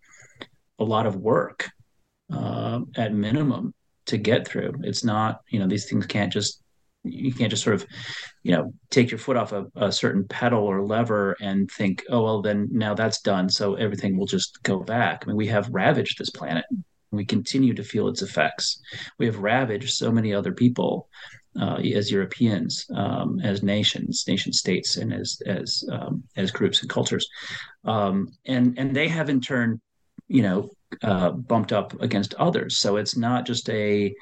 a 0.78 0.84
lot 0.84 1.06
of 1.06 1.16
work 1.16 1.70
uh, 2.32 2.80
at 2.96 3.14
minimum 3.14 3.74
to 4.06 4.18
get 4.18 4.46
through. 4.46 4.74
It's 4.82 5.04
not, 5.04 5.40
you 5.48 5.58
know, 5.58 5.66
these 5.66 5.88
things 5.88 6.06
can't 6.06 6.32
just 6.32 6.60
you 7.04 7.34
can't 7.34 7.50
just 7.50 7.62
sort 7.62 7.74
of, 7.74 7.86
you 8.42 8.52
know, 8.52 8.72
take 8.90 9.10
your 9.10 9.18
foot 9.18 9.36
off 9.36 9.52
a, 9.52 9.66
a, 9.76 9.92
certain 9.92 10.26
pedal 10.26 10.64
or 10.64 10.86
lever 10.86 11.36
and 11.38 11.70
think, 11.70 12.02
oh 12.08 12.22
well, 12.22 12.40
then 12.40 12.66
now 12.70 12.94
that's 12.94 13.20
done, 13.20 13.48
so 13.48 13.74
everything 13.74 14.16
will 14.16 14.26
just 14.26 14.62
go 14.62 14.80
back. 14.80 15.22
I 15.22 15.26
mean, 15.26 15.36
we 15.36 15.46
have 15.48 15.68
ravaged 15.68 16.18
this 16.18 16.30
planet. 16.30 16.64
We 17.10 17.24
continue 17.24 17.74
to 17.74 17.84
feel 17.84 18.08
its 18.08 18.22
effects. 18.22 18.80
We 19.18 19.26
have 19.26 19.38
ravaged 19.38 19.90
so 19.90 20.10
many 20.10 20.34
other 20.34 20.52
people 20.52 21.08
uh, 21.60 21.76
as 21.76 22.10
Europeans, 22.10 22.86
um, 22.94 23.38
as 23.40 23.62
nations, 23.62 24.24
nation 24.26 24.52
states, 24.52 24.96
and 24.96 25.12
as 25.12 25.40
as 25.46 25.84
um, 25.92 26.24
as 26.36 26.50
groups 26.50 26.80
and 26.80 26.90
cultures, 26.90 27.28
um, 27.84 28.28
and 28.46 28.76
and 28.78 28.96
they 28.96 29.08
have 29.08 29.28
in 29.28 29.40
turn, 29.40 29.80
you 30.26 30.42
know, 30.42 30.70
uh, 31.02 31.30
bumped 31.30 31.72
up 31.72 32.00
against 32.00 32.34
others. 32.34 32.78
So 32.78 32.96
it's 32.96 33.16
not 33.16 33.46
just 33.46 33.68
a 33.70 34.14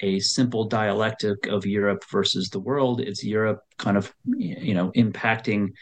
a 0.00 0.18
simple 0.18 0.64
dialectic 0.64 1.46
of 1.46 1.64
Europe 1.64 2.04
versus 2.10 2.50
the 2.50 2.60
world. 2.60 3.00
It's 3.00 3.24
Europe 3.24 3.60
kind 3.78 3.96
of 3.96 4.12
you 4.26 4.74
know 4.74 4.90
impacting. 4.92 5.72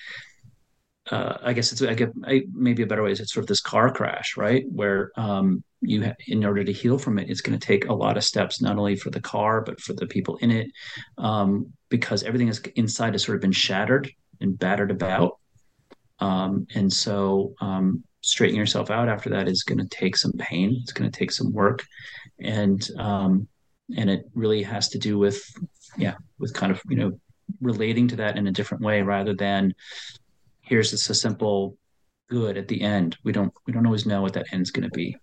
Uh, 1.11 1.37
I 1.43 1.53
guess 1.53 1.73
it's 1.73 1.83
I 1.83 1.95
get 1.95 2.13
I, 2.25 2.43
maybe 2.53 2.83
a 2.83 2.87
better 2.87 3.03
way 3.03 3.11
is 3.11 3.21
it's 3.21 3.33
sort 3.33 3.45
of 3.45 3.49
this 3.49 3.61
car 3.61 3.91
crash, 3.93 4.37
right? 4.37 4.65
Where 4.71 5.11
um, 5.17 5.65
you 5.81 6.05
ha- 6.05 6.15
in 6.29 6.45
order 6.45 6.63
to 6.63 6.73
heal 6.73 6.99
from 6.99 7.19
it, 7.19 7.29
it's 7.29 7.41
going 7.41 7.59
to 7.59 7.67
take 7.67 7.89
a 7.89 7.93
lot 7.93 8.17
of 8.17 8.25
steps, 8.25 8.63
not 8.63 8.79
only 8.79 8.97
for 8.97 9.11
the 9.11 9.21
car 9.21 9.63
but 9.63 9.81
for 9.81 9.95
the 9.95 10.07
people 10.07 10.37
in 10.37 10.51
it, 10.51 10.71
um, 11.19 11.73
because 11.89 12.23
everything 12.23 12.49
is 12.49 12.61
inside 12.77 13.15
has 13.15 13.25
sort 13.25 13.37
of 13.37 13.43
been 13.43 13.53
shattered 13.53 14.13
and 14.41 14.59
battered 14.59 14.91
about. 14.91 15.39
Um, 16.21 16.69
and 16.75 16.93
so 16.93 17.55
um, 17.61 18.05
straighten 18.23 18.57
yourself 18.57 18.91
out 18.91 19.09
after 19.09 19.29
that 19.31 19.49
is 19.49 19.63
going 19.63 19.79
to 19.79 19.97
take 19.97 20.17
some 20.17 20.33
pain. 20.33 20.79
It's 20.83 20.93
going 20.93 21.11
to 21.11 21.19
take 21.19 21.33
some 21.33 21.53
work, 21.53 21.85
and 22.41 22.87
um, 22.99 23.49
and 23.97 24.09
it 24.09 24.25
really 24.35 24.63
has 24.63 24.89
to 24.91 24.99
do 24.99 25.19
with 25.19 25.43
yeah, 25.99 26.15
with 26.39 26.55
kind 26.55 26.73
of 26.73 26.81
you 26.89 26.97
know 26.97 27.21
relating 27.61 28.09
to 28.09 28.17
that 28.17 28.39
in 28.39 28.47
a 28.47 28.53
different 28.53 28.83
way 28.83 29.03
rather 29.03 29.35
than 29.35 29.75
here's 30.63 30.91
just 30.91 31.11
a 31.11 31.15
simple 31.15 31.77
good 32.31 32.57
at 32.57 32.69
the 32.69 32.81
end. 32.81 33.17
We 33.25 33.33
don't 33.33 33.53
we 33.67 33.73
don't 33.73 33.87
always 33.87 34.07
know 34.07 34.23
what 34.23 34.33
that 34.35 34.47
end's 34.53 34.71
going 34.71 34.89
to 34.89 34.97
be. 34.97 35.17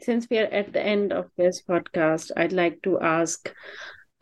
Since 0.00 0.28
we 0.30 0.38
are 0.38 0.52
at 0.52 0.72
the 0.72 0.82
end 0.82 1.12
of 1.12 1.30
this 1.36 1.62
podcast, 1.62 2.30
I'd 2.36 2.52
like 2.52 2.82
to 2.82 3.00
ask. 3.00 3.52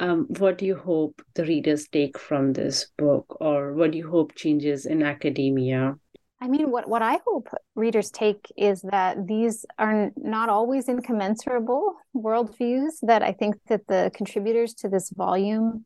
Um, 0.00 0.26
what 0.38 0.58
do 0.58 0.66
you 0.66 0.74
hope 0.74 1.22
the 1.34 1.44
readers 1.44 1.86
take 1.86 2.18
from 2.18 2.54
this 2.54 2.88
book, 2.98 3.36
or 3.40 3.72
what 3.74 3.92
do 3.92 3.98
you 3.98 4.10
hope 4.10 4.34
changes 4.34 4.86
in 4.86 5.00
academia 5.02 5.94
I 6.42 6.48
mean, 6.48 6.72
what, 6.72 6.88
what 6.88 7.02
I 7.02 7.20
hope 7.24 7.50
readers 7.76 8.10
take 8.10 8.52
is 8.56 8.82
that 8.90 9.28
these 9.28 9.64
are 9.78 10.10
not 10.16 10.48
always 10.48 10.88
incommensurable 10.88 11.94
worldviews, 12.16 12.94
that 13.02 13.22
I 13.22 13.30
think 13.30 13.54
that 13.68 13.86
the 13.86 14.10
contributors 14.12 14.74
to 14.74 14.88
this 14.88 15.10
volume 15.10 15.84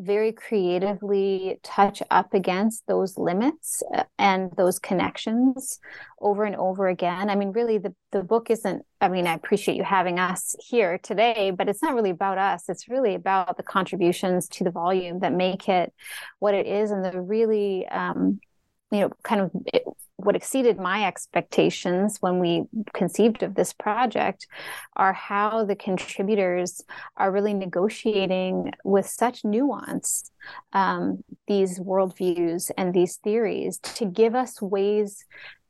very 0.00 0.32
creatively 0.32 1.60
touch 1.62 2.02
up 2.10 2.34
against 2.34 2.84
those 2.88 3.16
limits 3.16 3.80
uh, 3.94 4.02
and 4.18 4.50
those 4.56 4.80
connections 4.80 5.78
over 6.20 6.42
and 6.42 6.56
over 6.56 6.88
again. 6.88 7.30
I 7.30 7.36
mean, 7.36 7.52
really, 7.52 7.78
the, 7.78 7.94
the 8.10 8.24
book 8.24 8.50
isn't, 8.50 8.84
I 9.00 9.06
mean, 9.06 9.28
I 9.28 9.34
appreciate 9.34 9.76
you 9.76 9.84
having 9.84 10.18
us 10.18 10.56
here 10.58 10.98
today, 10.98 11.52
but 11.56 11.68
it's 11.68 11.80
not 11.80 11.94
really 11.94 12.10
about 12.10 12.38
us. 12.38 12.64
It's 12.68 12.88
really 12.88 13.14
about 13.14 13.56
the 13.56 13.62
contributions 13.62 14.48
to 14.48 14.64
the 14.64 14.72
volume 14.72 15.20
that 15.20 15.32
make 15.32 15.68
it 15.68 15.92
what 16.40 16.54
it 16.54 16.66
is 16.66 16.90
and 16.90 17.04
the 17.04 17.20
really, 17.20 17.86
um, 17.86 18.40
you 18.92 19.00
know, 19.00 19.10
kind 19.24 19.40
of 19.40 19.50
it, 19.66 19.82
what 20.16 20.36
exceeded 20.36 20.78
my 20.78 21.04
expectations 21.04 22.18
when 22.20 22.38
we 22.38 22.64
conceived 22.92 23.42
of 23.42 23.54
this 23.54 23.72
project 23.72 24.46
are 24.94 25.12
how 25.12 25.64
the 25.64 25.74
contributors 25.74 26.82
are 27.16 27.32
really 27.32 27.54
negotiating 27.54 28.70
with 28.84 29.06
such 29.06 29.44
nuance 29.44 30.30
um, 30.74 31.24
these 31.48 31.80
worldviews 31.80 32.70
and 32.76 32.94
these 32.94 33.16
theories 33.16 33.78
to 33.78 34.04
give 34.04 34.34
us 34.34 34.62
ways 34.62 35.24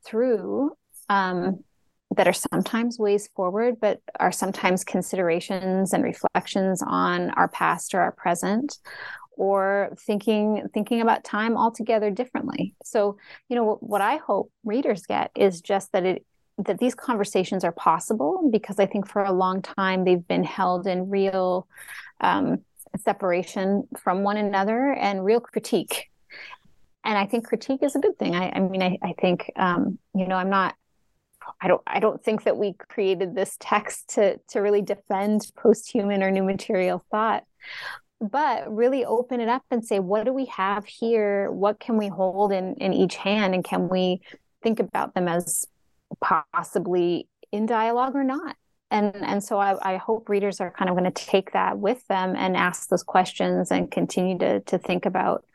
through 0.05 0.71
um, 1.09 1.63
that 2.15 2.27
are 2.27 2.33
sometimes 2.33 2.99
ways 2.99 3.29
forward, 3.35 3.77
but 3.81 3.99
are 4.19 4.31
sometimes 4.31 4.83
considerations 4.83 5.93
and 5.93 6.03
reflections 6.03 6.83
on 6.85 7.31
our 7.31 7.47
past 7.47 7.95
or 7.95 8.01
our 8.01 8.11
present, 8.11 8.77
or 9.37 9.93
thinking 9.99 10.67
thinking 10.73 11.01
about 11.01 11.23
time 11.23 11.57
altogether 11.57 12.09
differently. 12.11 12.75
So 12.83 13.17
you 13.49 13.55
know 13.55 13.77
what 13.81 14.01
i 14.01 14.17
hope 14.17 14.51
readers 14.63 15.05
get 15.05 15.31
is 15.35 15.61
just 15.61 15.91
that 15.91 16.05
it 16.05 16.25
that 16.59 16.77
these 16.77 16.95
conversations 16.95 17.63
are 17.63 17.71
possible 17.71 18.49
because 18.51 18.79
i 18.79 18.85
think 18.85 19.07
for 19.07 19.23
a 19.23 19.31
long 19.31 19.61
time 19.61 20.05
they've 20.05 20.27
been 20.27 20.43
held 20.43 20.87
in 20.87 21.09
real 21.09 21.67
um, 22.21 22.59
separation 22.97 23.87
from 23.97 24.23
one 24.23 24.37
another 24.37 24.93
and 24.93 25.25
real 25.25 25.39
critique. 25.39 26.09
And 27.03 27.17
i 27.17 27.25
think 27.25 27.47
critique 27.47 27.83
is 27.83 27.95
a 27.95 27.99
good 27.99 28.17
thing. 28.17 28.35
I, 28.35 28.51
I 28.55 28.59
mean 28.59 28.81
I, 28.81 28.97
I 29.01 29.13
think 29.19 29.51
um, 29.55 29.97
you 30.15 30.27
know 30.27 30.35
i'm 30.35 30.49
not 30.49 30.75
I 31.59 31.67
don't 31.67 31.81
I 31.85 31.99
don't 31.99 32.23
think 32.23 32.43
that 32.43 32.57
we 32.57 32.73
created 32.73 33.35
this 33.35 33.57
text 33.59 34.15
to 34.15 34.37
to 34.49 34.59
really 34.59 34.81
defend 34.81 35.41
post-human 35.55 36.23
or 36.23 36.31
new 36.31 36.43
material 36.43 37.03
thought 37.11 37.43
but 38.23 38.73
really 38.73 39.03
open 39.03 39.39
it 39.39 39.49
up 39.49 39.63
and 39.69 39.85
say 39.85 39.99
what 39.99 40.25
do 40.25 40.33
we 40.33 40.45
have 40.45 40.85
here? 40.85 41.51
What 41.51 41.79
can 41.79 41.97
we 41.97 42.07
hold 42.07 42.51
in 42.51 42.75
in 42.75 42.93
each 42.93 43.15
hand? 43.15 43.53
And 43.53 43.63
can 43.63 43.89
we 43.89 44.21
think 44.61 44.79
about 44.79 45.13
them 45.13 45.27
as 45.27 45.67
possibly 46.21 47.27
in 47.51 47.65
dialogue 47.65 48.15
or 48.15 48.23
not? 48.23 48.55
And 48.89 49.15
and 49.15 49.43
so 49.43 49.57
I, 49.57 49.95
I 49.95 49.97
hope 49.97 50.29
readers 50.29 50.61
are 50.61 50.71
kind 50.71 50.89
of 50.89 50.95
going 50.95 51.11
to 51.11 51.25
take 51.25 51.51
that 51.53 51.77
with 51.77 52.05
them 52.07 52.35
and 52.35 52.55
ask 52.55 52.89
those 52.89 53.03
questions 53.03 53.71
and 53.71 53.91
continue 53.91 54.37
to 54.39 54.61
to 54.61 54.77
think 54.77 55.05
about 55.05 55.45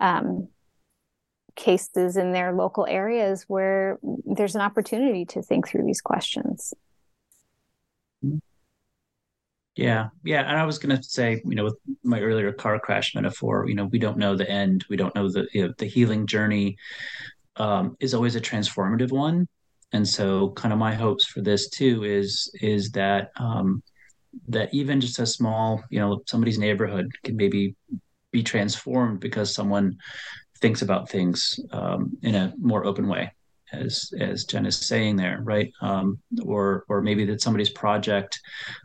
um, 0.00 0.48
cases 1.54 2.16
in 2.16 2.32
their 2.32 2.52
local 2.52 2.86
areas 2.86 3.44
where 3.46 3.98
there's 4.02 4.54
an 4.54 4.60
opportunity 4.60 5.24
to 5.26 5.42
think 5.42 5.68
through 5.68 5.84
these 5.84 6.00
questions. 6.00 6.74
Yeah, 9.74 10.08
yeah, 10.22 10.42
and 10.42 10.58
I 10.58 10.66
was 10.66 10.78
going 10.78 10.94
to 10.94 11.02
say, 11.02 11.40
you 11.46 11.54
know, 11.54 11.64
with 11.64 11.76
my 12.04 12.20
earlier 12.20 12.52
car 12.52 12.78
crash 12.78 13.14
metaphor, 13.14 13.66
you 13.66 13.74
know, 13.74 13.86
we 13.86 13.98
don't 13.98 14.18
know 14.18 14.36
the 14.36 14.48
end, 14.48 14.84
we 14.90 14.96
don't 14.96 15.14
know 15.14 15.30
the 15.30 15.48
you 15.54 15.66
know, 15.66 15.74
the 15.78 15.86
healing 15.86 16.26
journey 16.26 16.76
um, 17.56 17.96
is 17.98 18.12
always 18.12 18.36
a 18.36 18.40
transformative 18.40 19.12
one, 19.12 19.48
and 19.92 20.06
so 20.06 20.50
kind 20.50 20.74
of 20.74 20.78
my 20.78 20.94
hopes 20.94 21.24
for 21.26 21.40
this 21.40 21.70
too 21.70 22.04
is 22.04 22.50
is 22.60 22.90
that 22.90 23.30
um, 23.36 23.82
that 24.48 24.72
even 24.74 25.00
just 25.00 25.18
a 25.18 25.26
small, 25.26 25.82
you 25.90 26.00
know, 26.00 26.22
somebody's 26.26 26.58
neighborhood 26.58 27.10
can 27.24 27.36
maybe 27.36 27.74
be 28.30 28.42
transformed 28.42 29.20
because 29.20 29.54
someone 29.54 29.96
thinks 30.60 30.82
about 30.82 31.08
things 31.08 31.58
um, 31.72 32.12
in 32.22 32.34
a 32.34 32.52
more 32.58 32.84
open 32.84 33.08
way 33.08 33.32
as 33.72 34.12
as 34.20 34.44
Jen 34.44 34.66
is 34.66 34.76
saying 34.76 35.16
there, 35.16 35.40
right? 35.42 35.72
Um, 35.80 36.18
or 36.44 36.84
or 36.88 37.02
maybe 37.02 37.24
that 37.26 37.40
somebody's 37.40 37.70
project 37.70 38.40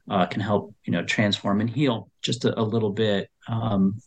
uh, 0.09 0.25
can 0.25 0.41
help 0.41 0.73
you 0.85 0.93
know 0.93 1.03
transform 1.03 1.61
and 1.61 1.69
heal 1.69 2.09
just 2.21 2.45
a, 2.45 2.59
a 2.59 2.63
little 2.63 2.91
bit. 2.91 3.29
Um, 3.47 4.01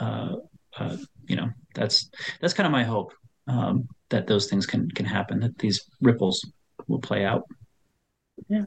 uh, 0.00 0.36
uh, 0.76 0.96
you 1.26 1.36
know, 1.36 1.50
that's 1.74 2.10
that's 2.40 2.54
kind 2.54 2.66
of 2.66 2.72
my 2.72 2.84
hope 2.84 3.12
um, 3.46 3.88
that 4.10 4.26
those 4.26 4.46
things 4.46 4.66
can 4.66 4.90
can 4.90 5.06
happen. 5.06 5.40
That 5.40 5.58
these 5.58 5.88
ripples 6.00 6.44
will 6.88 7.00
play 7.00 7.24
out. 7.24 7.44
Yeah. 8.48 8.64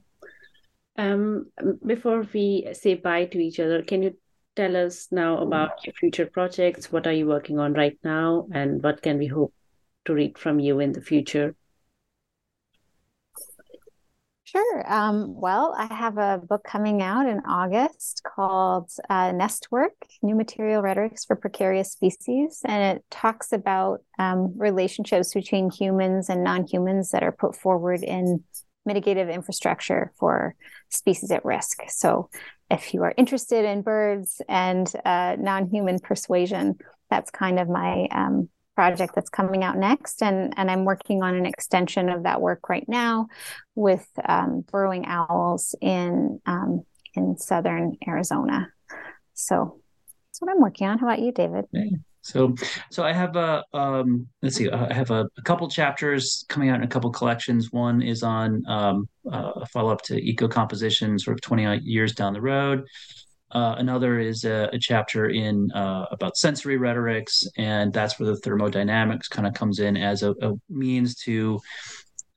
Um, 0.97 1.51
before 1.85 2.25
we 2.33 2.67
say 2.73 2.95
bye 2.95 3.25
to 3.25 3.37
each 3.37 3.59
other, 3.59 3.83
can 3.83 4.01
you 4.01 4.17
tell 4.55 4.75
us 4.75 5.09
now 5.11 5.37
about 5.39 5.85
your 5.85 5.93
future 5.93 6.25
projects? 6.25 6.91
What 6.91 7.05
are 7.05 7.13
you 7.13 7.27
working 7.27 7.59
on 7.59 7.73
right 7.73 7.97
now, 8.03 8.47
and 8.51 8.81
what 8.81 9.01
can 9.01 9.17
we 9.17 9.27
hope 9.27 9.53
to 10.07 10.13
read 10.13 10.37
from 10.37 10.59
you 10.59 10.79
in 10.79 10.93
the 10.93 11.01
future? 11.01 11.55
Sure. 14.45 14.83
Um, 14.91 15.35
well, 15.35 15.75
I 15.77 15.93
have 15.93 16.17
a 16.17 16.37
book 16.37 16.63
coming 16.63 17.01
out 17.01 17.27
in 17.27 17.41
August 17.45 18.21
called 18.23 18.89
uh, 19.09 19.31
Nestwork 19.31 19.89
New 20.23 20.35
Material 20.35 20.81
Rhetorics 20.81 21.25
for 21.25 21.35
Precarious 21.35 21.91
Species. 21.91 22.61
And 22.63 22.97
it 22.97 23.03
talks 23.11 23.51
about 23.51 24.03
um, 24.17 24.53
relationships 24.57 25.33
between 25.33 25.69
humans 25.69 26.29
and 26.29 26.45
non 26.45 26.65
humans 26.65 27.11
that 27.11 27.23
are 27.23 27.33
put 27.33 27.57
forward 27.57 28.03
in 28.03 28.45
mitigative 28.87 29.31
infrastructure 29.31 30.13
for 30.17 30.55
species 30.87 31.29
at 31.29 31.43
risk. 31.43 31.81
So, 31.89 32.29
if 32.71 32.93
you 32.93 33.03
are 33.03 33.13
interested 33.17 33.65
in 33.65 33.81
birds 33.81 34.41
and 34.47 34.89
uh, 35.03 35.35
non 35.37 35.69
human 35.69 35.99
persuasion, 35.99 36.77
that's 37.09 37.31
kind 37.31 37.59
of 37.59 37.67
my 37.67 38.07
um, 38.11 38.47
project 38.77 39.15
that's 39.15 39.31
coming 39.31 39.63
out 39.63 39.75
next 39.75 40.21
and 40.21 40.53
and 40.55 40.69
i'm 40.69 40.85
working 40.85 41.23
on 41.23 41.33
an 41.33 41.47
extension 41.47 42.09
of 42.09 42.21
that 42.21 42.39
work 42.39 42.69
right 42.69 42.87
now 42.87 43.27
with 43.73 44.07
um, 44.23 44.63
burrowing 44.71 45.03
owls 45.07 45.73
in 45.81 46.39
um, 46.45 46.85
in 47.15 47.35
southern 47.39 47.97
arizona. 48.07 48.71
So 49.33 49.81
that's 50.27 50.39
what 50.41 50.51
i'm 50.51 50.61
working 50.61 50.85
on. 50.87 50.99
How 50.99 51.07
about 51.07 51.23
you 51.23 51.31
david? 51.31 51.65
So 52.21 52.53
so 52.91 53.03
i 53.03 53.11
have 53.13 53.35
a 53.35 53.63
um, 53.73 54.27
let's 54.43 54.55
see 54.55 54.69
i 54.69 54.93
have 54.93 55.09
a, 55.09 55.25
a, 55.39 55.41
couple 55.41 55.67
chapters 55.69 56.45
coming 56.47 56.69
out 56.69 56.75
in 56.75 56.83
a 56.83 56.87
couple 56.87 57.09
collections. 57.09 57.71
One 57.71 58.03
is 58.03 58.21
on 58.21 58.63
um, 58.67 59.09
uh, 59.33 59.53
a 59.55 59.65
follow-up 59.65 60.03
to 60.03 60.15
eco 60.23 60.47
composition 60.47 61.17
sort 61.17 61.35
of 61.35 61.41
20 61.41 61.79
years 61.79 62.13
down 62.13 62.33
the 62.33 62.41
road 62.41 62.85
uh, 63.51 63.75
another 63.77 64.19
is 64.19 64.43
a, 64.43 64.69
a 64.73 64.79
chapter 64.79 65.29
in 65.29 65.71
uh, 65.71 66.05
about 66.11 66.37
sensory 66.37 66.77
rhetorics, 66.77 67.47
and 67.57 67.93
that's 67.93 68.19
where 68.19 68.27
the 68.27 68.37
thermodynamics 68.37 69.27
kind 69.27 69.47
of 69.47 69.53
comes 69.53 69.79
in 69.79 69.95
as 69.95 70.23
a, 70.23 70.31
a, 70.41 70.53
means 70.69 71.15
to 71.23 71.59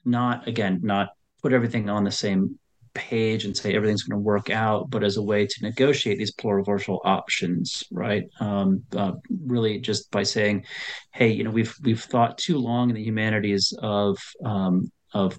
not, 0.05 0.47
again, 0.47 0.81
not 0.83 1.09
put 1.43 1.53
everything 1.53 1.91
on 1.91 2.05
the 2.05 2.11
same 2.11 2.59
page 2.95 3.45
and 3.45 3.57
say 3.57 3.75
everything's 3.75 4.03
going 4.03 4.19
to 4.19 4.25
work 4.25 4.51
out, 4.51 4.91
but 4.91 5.03
as 5.03 5.17
a 5.17 5.23
way 5.23 5.47
to 5.47 5.63
negotiate 5.63 6.19
these 6.19 6.35
pluriversal 6.35 7.01
options, 7.05 7.85
right? 7.91 8.25
Um, 8.41 8.83
uh, 8.97 9.13
really, 9.47 9.81
just 9.81 10.11
by 10.11 10.23
saying, 10.23 10.65
"Hey, 11.13 11.29
you 11.29 11.45
know, 11.45 11.51
we've 11.51 11.75
we've 11.83 12.03
thought 12.03 12.39
too 12.39 12.59
long 12.59 12.91
in 12.91 12.97
the 12.97 13.03
humanities 13.03 13.73
of 13.81 14.19
um, 14.45 14.91
of 15.13 15.39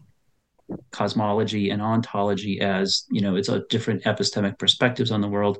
cosmology 0.91 1.69
and 1.69 1.81
ontology 1.81 2.59
as 2.61 3.05
you 3.09 3.21
know 3.21 3.35
it's 3.35 3.49
a 3.49 3.63
different 3.69 4.03
epistemic 4.03 4.57
perspectives 4.57 5.11
on 5.11 5.21
the 5.21 5.27
world. 5.27 5.59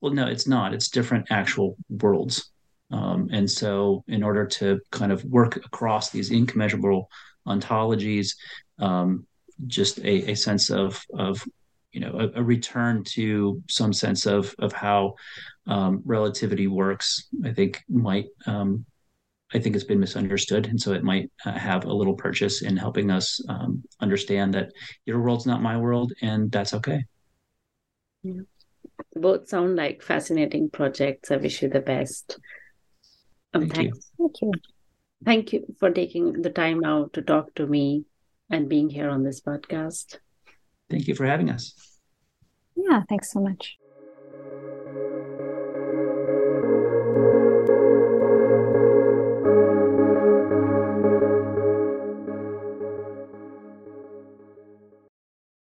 Well 0.00 0.12
no 0.12 0.26
it's 0.26 0.46
not. 0.46 0.74
It's 0.74 0.88
different 0.88 1.26
actual 1.30 1.76
worlds. 1.88 2.50
Um, 2.90 3.30
and 3.32 3.50
so 3.50 4.04
in 4.06 4.22
order 4.22 4.46
to 4.46 4.80
kind 4.90 5.12
of 5.12 5.24
work 5.24 5.56
across 5.56 6.10
these 6.10 6.30
incommensurable 6.30 7.08
ontologies 7.46 8.34
um, 8.78 9.26
just 9.66 9.98
a, 9.98 10.30
a, 10.30 10.34
sense 10.34 10.70
of 10.70 11.02
of 11.14 11.42
you 11.92 12.00
know 12.00 12.18
a, 12.18 12.40
a, 12.40 12.42
return 12.42 13.04
to 13.04 13.62
some 13.68 13.92
sense 13.92 14.26
of 14.26 14.54
of 14.58 14.72
how 14.72 15.14
um, 15.66 16.02
relativity 16.04 16.66
works 16.66 17.28
i 17.44 17.52
think 17.52 17.82
might 17.88 18.26
um, 18.46 18.84
I 19.54 19.58
think 19.58 19.74
it's 19.74 19.84
been 19.84 20.00
misunderstood, 20.00 20.66
and 20.66 20.80
so 20.80 20.92
it 20.92 21.04
might 21.04 21.30
uh, 21.44 21.52
have 21.52 21.84
a 21.84 21.92
little 21.92 22.14
purchase 22.14 22.62
in 22.62 22.76
helping 22.76 23.10
us 23.10 23.40
um, 23.48 23.82
understand 24.00 24.54
that 24.54 24.70
your 25.04 25.20
world's 25.20 25.46
not 25.46 25.62
my 25.62 25.76
world, 25.76 26.12
and 26.22 26.50
that's 26.50 26.74
okay. 26.74 27.04
Yeah. 28.22 28.42
Both 29.14 29.48
sound 29.48 29.76
like 29.76 30.02
fascinating 30.02 30.70
projects. 30.70 31.30
I 31.30 31.36
wish 31.36 31.62
you 31.62 31.68
the 31.68 31.80
best. 31.80 32.38
Um, 33.52 33.62
Thank 33.62 33.74
thanks. 33.74 34.10
you. 34.18 34.28
Thank 34.28 34.42
you. 34.42 34.52
Thank 35.24 35.52
you 35.52 35.76
for 35.78 35.90
taking 35.90 36.42
the 36.42 36.50
time 36.50 36.80
now 36.80 37.10
to 37.12 37.22
talk 37.22 37.54
to 37.54 37.66
me 37.66 38.04
and 38.50 38.68
being 38.68 38.88
here 38.88 39.08
on 39.08 39.22
this 39.22 39.40
podcast. 39.40 40.18
Thank 40.90 41.06
you 41.08 41.14
for 41.14 41.26
having 41.26 41.50
us. 41.50 41.74
Yeah, 42.74 43.02
thanks 43.08 43.30
so 43.32 43.40
much. 43.40 43.78